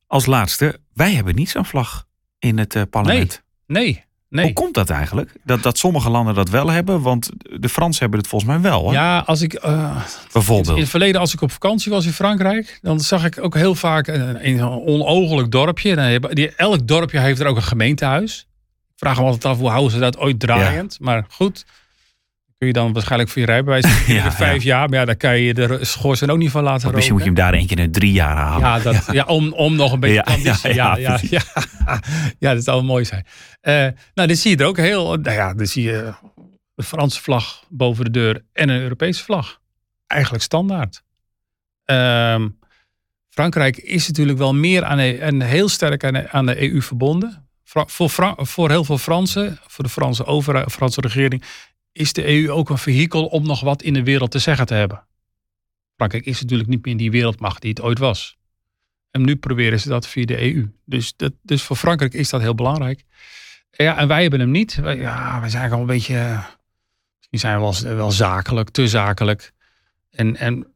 Als 0.08 0.26
laatste, 0.26 0.80
wij 0.94 1.12
hebben 1.12 1.36
niet 1.36 1.50
zo'n 1.50 1.66
vlag 1.66 2.06
in 2.40 2.58
het 2.58 2.76
eh, 2.76 2.82
parlement. 2.90 3.44
Nee, 3.68 4.04
nee. 4.30 4.46
Hoe 4.46 4.54
komt 4.54 4.74
dat 4.74 4.90
eigenlijk? 4.90 5.32
Dat, 5.44 5.64
dat 5.64 5.78
sommige 5.78 6.10
landen 6.10 6.36
dat 6.36 6.50
wel 6.50 6.68
hebben, 6.70 7.02
want 7.02 7.30
de 7.60 7.70
Fransen 7.70 8.02
hebben 8.02 8.20
het 8.20 8.28
volgens 8.28 8.52
mij 8.52 8.62
wel. 8.62 8.82
Hoor. 8.82 8.94
Ja, 8.94 9.20
als 9.20 9.42
ik 9.42 9.54
eh, 9.54 10.04
Bijvoorbeeld. 10.34 10.76
in 10.76 10.82
het 10.82 10.90
verleden 10.90 11.22
als 11.22 11.34
ik 11.34 11.42
op 11.42 11.52
vakantie 11.52 11.92
was 11.92 12.06
in 12.06 12.14
Frankrijk, 12.14 12.80
dan 12.82 13.00
zag 13.00 13.26
ik 13.26 13.44
ook 13.44 13.56
heel 13.56 13.76
vaak 13.76 14.08
een, 14.08 14.48
een 14.48 14.62
onogelijk 14.64 15.52
dorpje. 15.52 15.96
Dan 15.96 16.04
hebben- 16.06 16.36
Die, 16.36 16.56
elk 16.56 16.88
dorpje 16.88 17.20
heeft 17.20 17.40
er 17.40 17.48
ook 17.48 17.56
een 17.56 17.64
gemeentehuis. 17.64 18.48
Vraag 19.00 19.18
me 19.18 19.24
altijd 19.24 19.46
af 19.46 19.58
hoe 19.58 19.70
houden 19.70 19.92
ze 19.92 20.00
dat 20.00 20.18
ooit 20.18 20.40
draaiend. 20.40 20.98
Maar 21.00 21.26
goed, 21.30 21.66
kun 22.58 22.68
je 22.68 22.74
dan 22.74 22.94
waarschijnlijk 22.94 23.30
voor 23.30 23.42
je 23.42 23.48
rijbewijs 23.48 23.86
Ja, 24.08 24.14
ja, 24.14 24.32
vijf 24.32 24.64
jaar. 24.64 24.90
Maar 24.90 25.00
ja, 25.00 25.06
daar 25.06 25.16
kan 25.16 25.40
je 25.40 25.54
de 25.54 25.86
schoorsteen 25.86 26.30
ook 26.32 26.38
niet 26.38 26.52
van 26.52 26.64
laten 26.64 26.82
Want 26.84 26.96
misschien 26.96 27.16
moet 27.16 27.24
je 27.24 27.30
roken. 27.30 27.44
hem 27.44 27.52
daar 27.52 27.62
eentje 27.62 27.76
in 27.76 27.92
drie 27.92 28.12
jaar 28.12 28.36
halen. 28.36 28.60
Ja, 28.68 28.80
dat, 28.80 29.06
ja. 29.12 29.24
om, 29.24 29.54
om 29.54 29.76
nog 29.76 29.92
een 29.92 30.00
beetje 30.00 30.24
transitie- 30.24 30.74
ja, 30.74 30.98
ja, 30.98 31.20
ja, 31.30 31.42
ja, 32.40 32.54
dat 32.56 32.64
zou 32.64 32.84
mooi 32.84 33.06
zijn. 33.06 33.26
Eh, 33.62 33.74
nou, 34.14 34.28
dan 34.28 34.36
zie 34.36 34.52
je 34.52 34.58
er 34.58 34.66
ook 34.66 34.78
heel... 34.78 35.16
Nou 35.16 35.36
ja, 35.36 35.54
dan 35.54 35.66
zie 35.66 35.84
je 35.84 36.14
de 36.76 36.84
Franse 36.84 37.22
vlag 37.22 37.64
boven 37.70 38.04
de 38.06 38.12
deur 38.12 38.42
en 38.54 38.70
een 38.70 38.82
Europese 38.82 39.24
vlag. 39.24 39.60
Eigenlijk 40.08 40.44
standaard. 40.44 41.04
Ehm, 41.86 42.48
Frankrijk 43.30 43.78
is 43.78 44.08
natuurlijk 44.08 44.38
wel 44.38 44.54
meer 44.54 44.84
aan 44.84 44.98
de, 44.98 45.18
en 45.18 45.42
heel 45.42 45.70
sterk 45.70 46.04
aan 46.04 46.14
de, 46.14 46.30
aan 46.30 46.46
de 46.46 46.72
EU 46.72 46.82
verbonden. 46.82 47.49
Voor, 47.70 48.16
voor 48.38 48.70
heel 48.70 48.84
veel 48.84 48.98
Fransen, 48.98 49.60
voor 49.68 49.84
de 49.84 49.90
Franse 49.90 50.26
overheid, 50.26 50.72
Franse 50.72 51.02
regering, 51.02 51.44
is 51.92 52.14
de 52.14 52.28
EU 52.28 52.52
ook 52.52 52.70
een 52.70 52.78
vehikel 52.78 53.26
om 53.26 53.46
nog 53.46 53.62
wat 53.62 53.82
in 53.82 53.94
de 53.94 54.04
wereld 54.04 54.32
te 54.32 54.40
zeggen 54.40 54.66
te 54.66 54.74
hebben. 54.74 55.06
Frankrijk 55.96 56.26
is 56.26 56.42
natuurlijk 56.42 56.70
niet 56.70 56.86
meer 56.86 56.98
die 56.98 57.12
wereldmacht 57.12 57.62
die 57.62 57.70
het 57.70 57.82
ooit 57.82 58.00
was. 58.00 58.38
En 59.12 59.22
nu 59.22 59.36
proberen 59.36 59.80
ze 59.80 59.90
dat 59.90 60.08
via 60.08 60.26
de 60.26 60.42
EU. 60.42 60.72
Dus, 60.86 61.14
dat, 61.16 61.34
dus 61.42 61.64
voor 61.64 61.76
Frankrijk 61.76 62.14
is 62.14 62.30
dat 62.30 62.42
heel 62.42 62.56
belangrijk. 62.56 63.04
Ja, 63.72 63.98
en 63.98 64.08
wij 64.08 64.22
hebben 64.22 64.40
hem 64.40 64.52
niet. 64.52 64.80
Ja, 64.84 65.40
wij 65.40 65.50
zijn 65.50 65.64
gewoon 65.64 65.82
een 65.82 65.88
beetje. 65.88 66.44
Misschien 67.18 67.40
zijn 67.40 67.56
we 67.56 67.84
wel, 67.84 67.96
wel 67.96 68.12
zakelijk, 68.12 68.70
te 68.70 68.88
zakelijk. 68.88 69.52
En, 70.10 70.36
en 70.36 70.74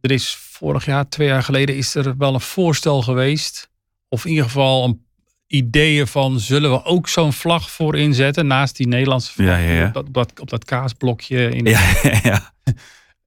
er 0.00 0.10
is 0.10 0.34
vorig 0.34 0.84
jaar, 0.84 1.08
twee 1.08 1.28
jaar 1.28 1.42
geleden, 1.42 1.76
is 1.76 1.94
er 1.94 2.16
wel 2.16 2.34
een 2.34 2.40
voorstel 2.40 3.02
geweest. 3.02 3.70
Of 4.08 4.24
in 4.24 4.30
ieder 4.30 4.44
geval 4.44 4.84
een 4.84 5.08
ideeën 5.50 6.06
van 6.06 6.40
zullen 6.40 6.70
we 6.70 6.84
ook 6.84 7.08
zo'n 7.08 7.32
vlag 7.32 7.70
voor 7.70 7.96
inzetten 7.96 8.46
naast 8.46 8.76
die 8.76 8.88
Nederlandse 8.88 9.32
vlag 9.32 9.46
Ja, 9.46 9.56
ja, 9.56 9.72
ja. 9.72 9.86
Op, 9.86 9.92
dat, 9.92 10.06
op 10.06 10.14
dat, 10.14 10.40
op 10.40 10.50
dat 10.50 10.64
kaasblokje 10.64 11.48
in 11.48 11.64
de 11.64 11.70
Ja, 11.70 12.20
ja. 12.22 12.52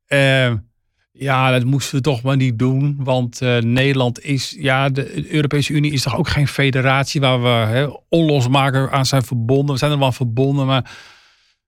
eh, 0.48 0.54
ja, 1.12 1.52
dat 1.52 1.64
moesten 1.64 1.96
we 1.96 2.02
toch 2.02 2.22
maar 2.22 2.36
niet 2.36 2.60
doen. 2.60 2.96
Want 3.00 3.42
eh, 3.42 3.58
Nederland 3.58 4.24
is, 4.24 4.56
ja, 4.60 4.90
de 4.90 5.32
Europese 5.34 5.74
Unie 5.74 5.92
is 5.92 6.04
toch 6.04 6.18
ook 6.18 6.30
geen 6.30 6.48
federatie 6.48 7.22
waar 7.22 7.42
we 7.42 7.48
hè, 7.48 7.88
onlosmaker 8.10 8.92
aan 8.92 9.06
zijn 9.06 9.24
verbonden. 9.24 9.74
We 9.74 9.80
zijn 9.80 9.92
er 9.92 10.00
wel 10.00 10.12
verbonden, 10.12 10.66
maar 10.66 10.92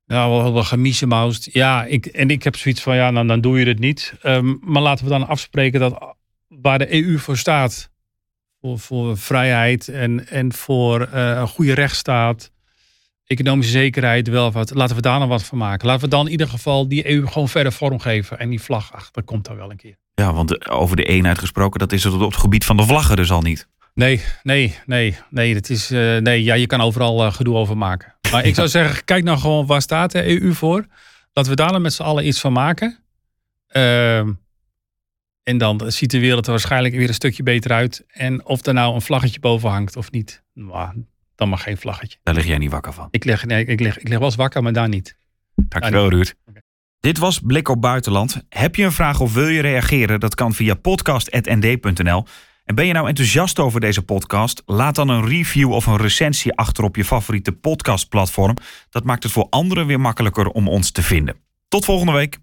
nou, 0.06 0.44
wel, 0.44 0.54
wel 0.54 0.64
gemiesemausd. 0.64 1.50
Ja, 1.52 1.84
ik, 1.84 2.06
en 2.06 2.30
ik 2.30 2.44
heb 2.44 2.56
zoiets 2.56 2.82
van, 2.82 2.96
ja, 2.96 3.12
nou, 3.12 3.28
dan 3.28 3.42
doe 3.42 3.60
je 3.60 3.66
het 3.66 3.80
niet. 3.80 4.14
Ehm, 4.22 4.56
maar 4.62 4.82
laten 4.82 5.06
we 5.06 5.12
dan 5.12 5.28
afspreken 5.28 5.80
dat 5.80 6.16
waar 6.48 6.78
de 6.78 6.94
EU 6.94 7.18
voor 7.18 7.38
staat, 7.38 7.90
voor, 8.66 8.80
voor 8.80 9.18
vrijheid 9.18 9.88
en, 9.88 10.28
en 10.28 10.54
voor 10.54 11.02
eh, 11.02 11.30
een 11.30 11.48
goede 11.48 11.74
rechtsstaat, 11.74 12.52
economische 13.26 13.72
zekerheid, 13.72 14.28
welvaart. 14.28 14.74
Laten 14.74 14.96
we 14.96 15.02
daar 15.02 15.20
nog 15.20 15.30
wat 15.30 15.44
van 15.44 15.58
maken. 15.58 15.88
Laten 15.88 16.04
we 16.04 16.10
dan 16.10 16.26
in 16.26 16.32
ieder 16.32 16.48
geval 16.48 16.88
die 16.88 17.10
EU 17.10 17.28
gewoon 17.28 17.50
verder 17.50 17.72
vormgeven. 17.72 18.40
En 18.40 18.50
die 18.50 18.62
vlag, 18.62 18.94
ach, 18.94 19.12
dat 19.12 19.26
komt 19.26 19.46
dan 19.46 19.56
wel 19.56 19.72
een 19.72 19.78
keer. 19.78 19.96
Ja, 20.14 20.34
want 20.34 20.70
over 20.70 20.96
de 20.96 21.04
eenheid 21.04 21.40
gesproken, 21.40 21.80
dat 21.80 21.92
is 21.92 22.04
het 22.04 22.14
op 22.14 22.32
het 22.32 22.36
gebied 22.36 22.66
van 22.66 22.78
de 22.78 22.84
vlaggen 22.84 23.16
dus 23.16 23.32
al 23.32 23.42
niet. 23.42 23.68
Nee, 23.94 24.24
nee, 24.44 24.76
nee, 24.86 25.18
nee. 25.30 25.54
Dat 25.54 25.70
is, 25.70 25.92
uh, 25.92 26.18
nee 26.18 26.44
ja, 26.44 26.54
je 26.54 26.68
kan 26.68 26.82
overal 26.82 27.26
uh, 27.26 27.34
gedoe 27.34 27.56
over 27.56 27.78
maken. 27.78 28.16
Maar 28.32 28.46
ik 28.46 28.56
zou 28.56 28.68
zeggen, 28.78 29.06
kijk 29.06 29.24
nou 29.24 29.38
gewoon 29.38 29.66
waar 29.66 29.82
staat 29.82 30.12
de 30.12 30.42
EU 30.42 30.54
voor. 30.54 30.86
Laten 31.34 31.52
we 31.52 31.58
daar 31.58 31.72
dan 31.72 31.82
met 31.82 31.94
z'n 31.94 32.04
allen 32.04 32.28
iets 32.28 32.40
van 32.40 32.54
maken. 32.54 33.00
Uh, 33.72 34.28
en 35.46 35.58
dan 35.58 35.92
ziet 35.92 36.12
de 36.12 36.20
wereld 36.20 36.46
er 36.46 36.52
waarschijnlijk 36.52 36.96
weer 36.96 37.08
een 37.08 37.14
stukje 37.14 37.44
beter 37.44 37.72
uit. 37.72 38.06
En 38.08 38.46
of 38.46 38.66
er 38.66 38.74
nou 38.74 38.96
een 38.96 39.02
vlaggetje 39.02 39.40
boven 39.40 39.70
hangt 39.70 39.96
of 39.96 40.12
niet, 40.12 40.44
nou, 40.54 41.06
dan 41.36 41.50
maar 41.50 41.58
geen 41.58 41.78
vlaggetje. 41.78 42.18
Daar 42.24 42.34
lig 42.34 42.46
jij 42.46 42.58
niet 42.58 42.72
wakker 42.72 42.94
van. 42.94 43.08
Ik 43.12 43.24
lig, 43.24 43.46
nee, 43.46 43.66
ik 43.66 43.80
lig, 43.80 43.98
ik 43.98 44.08
lig 44.08 44.18
wel 44.18 44.28
eens 44.28 44.36
wakker, 44.36 44.64
maar 44.64 44.74
daar 44.74 44.90
niet. 44.90 45.18
Dankjewel, 45.56 46.10
Ruud. 46.10 46.34
Okay. 46.46 46.62
Dit 47.00 47.18
was 47.18 47.40
Blik 47.40 47.70
op 47.70 47.82
Buitenland. 47.82 48.44
Heb 48.50 48.76
je 48.76 48.84
een 48.84 48.92
vraag 48.92 49.20
of 49.20 49.34
wil 49.34 49.48
je 49.48 49.62
reageren? 49.62 50.20
Dat 50.20 50.36
kan 50.36 50.54
via 50.54 50.74
podcast.nd.nl. 50.74 52.26
En 52.64 52.76
ben 52.76 52.86
je 52.86 52.94
nou 52.94 53.08
enthousiast 53.08 53.60
over 53.60 53.80
deze 53.80 54.02
podcast? 54.02 54.64
Laat 54.66 54.96
dan 54.96 55.10
een 55.10 55.28
review 55.28 55.72
of 55.72 55.86
een 55.86 55.98
recensie 55.98 56.54
achter 56.54 56.84
op 56.84 56.96
je 56.96 57.06
favoriete 57.06 57.52
podcastplatform. 57.52 58.58
Dat 58.90 59.04
maakt 59.04 59.24
het 59.24 59.32
voor 59.32 59.48
anderen 59.50 59.86
weer 59.86 60.00
makkelijker 60.00 60.48
om 60.48 60.68
ons 60.68 60.92
te 60.92 61.02
vinden. 61.02 61.36
Tot 61.68 61.86
volgende 61.86 62.12
week. 62.12 62.38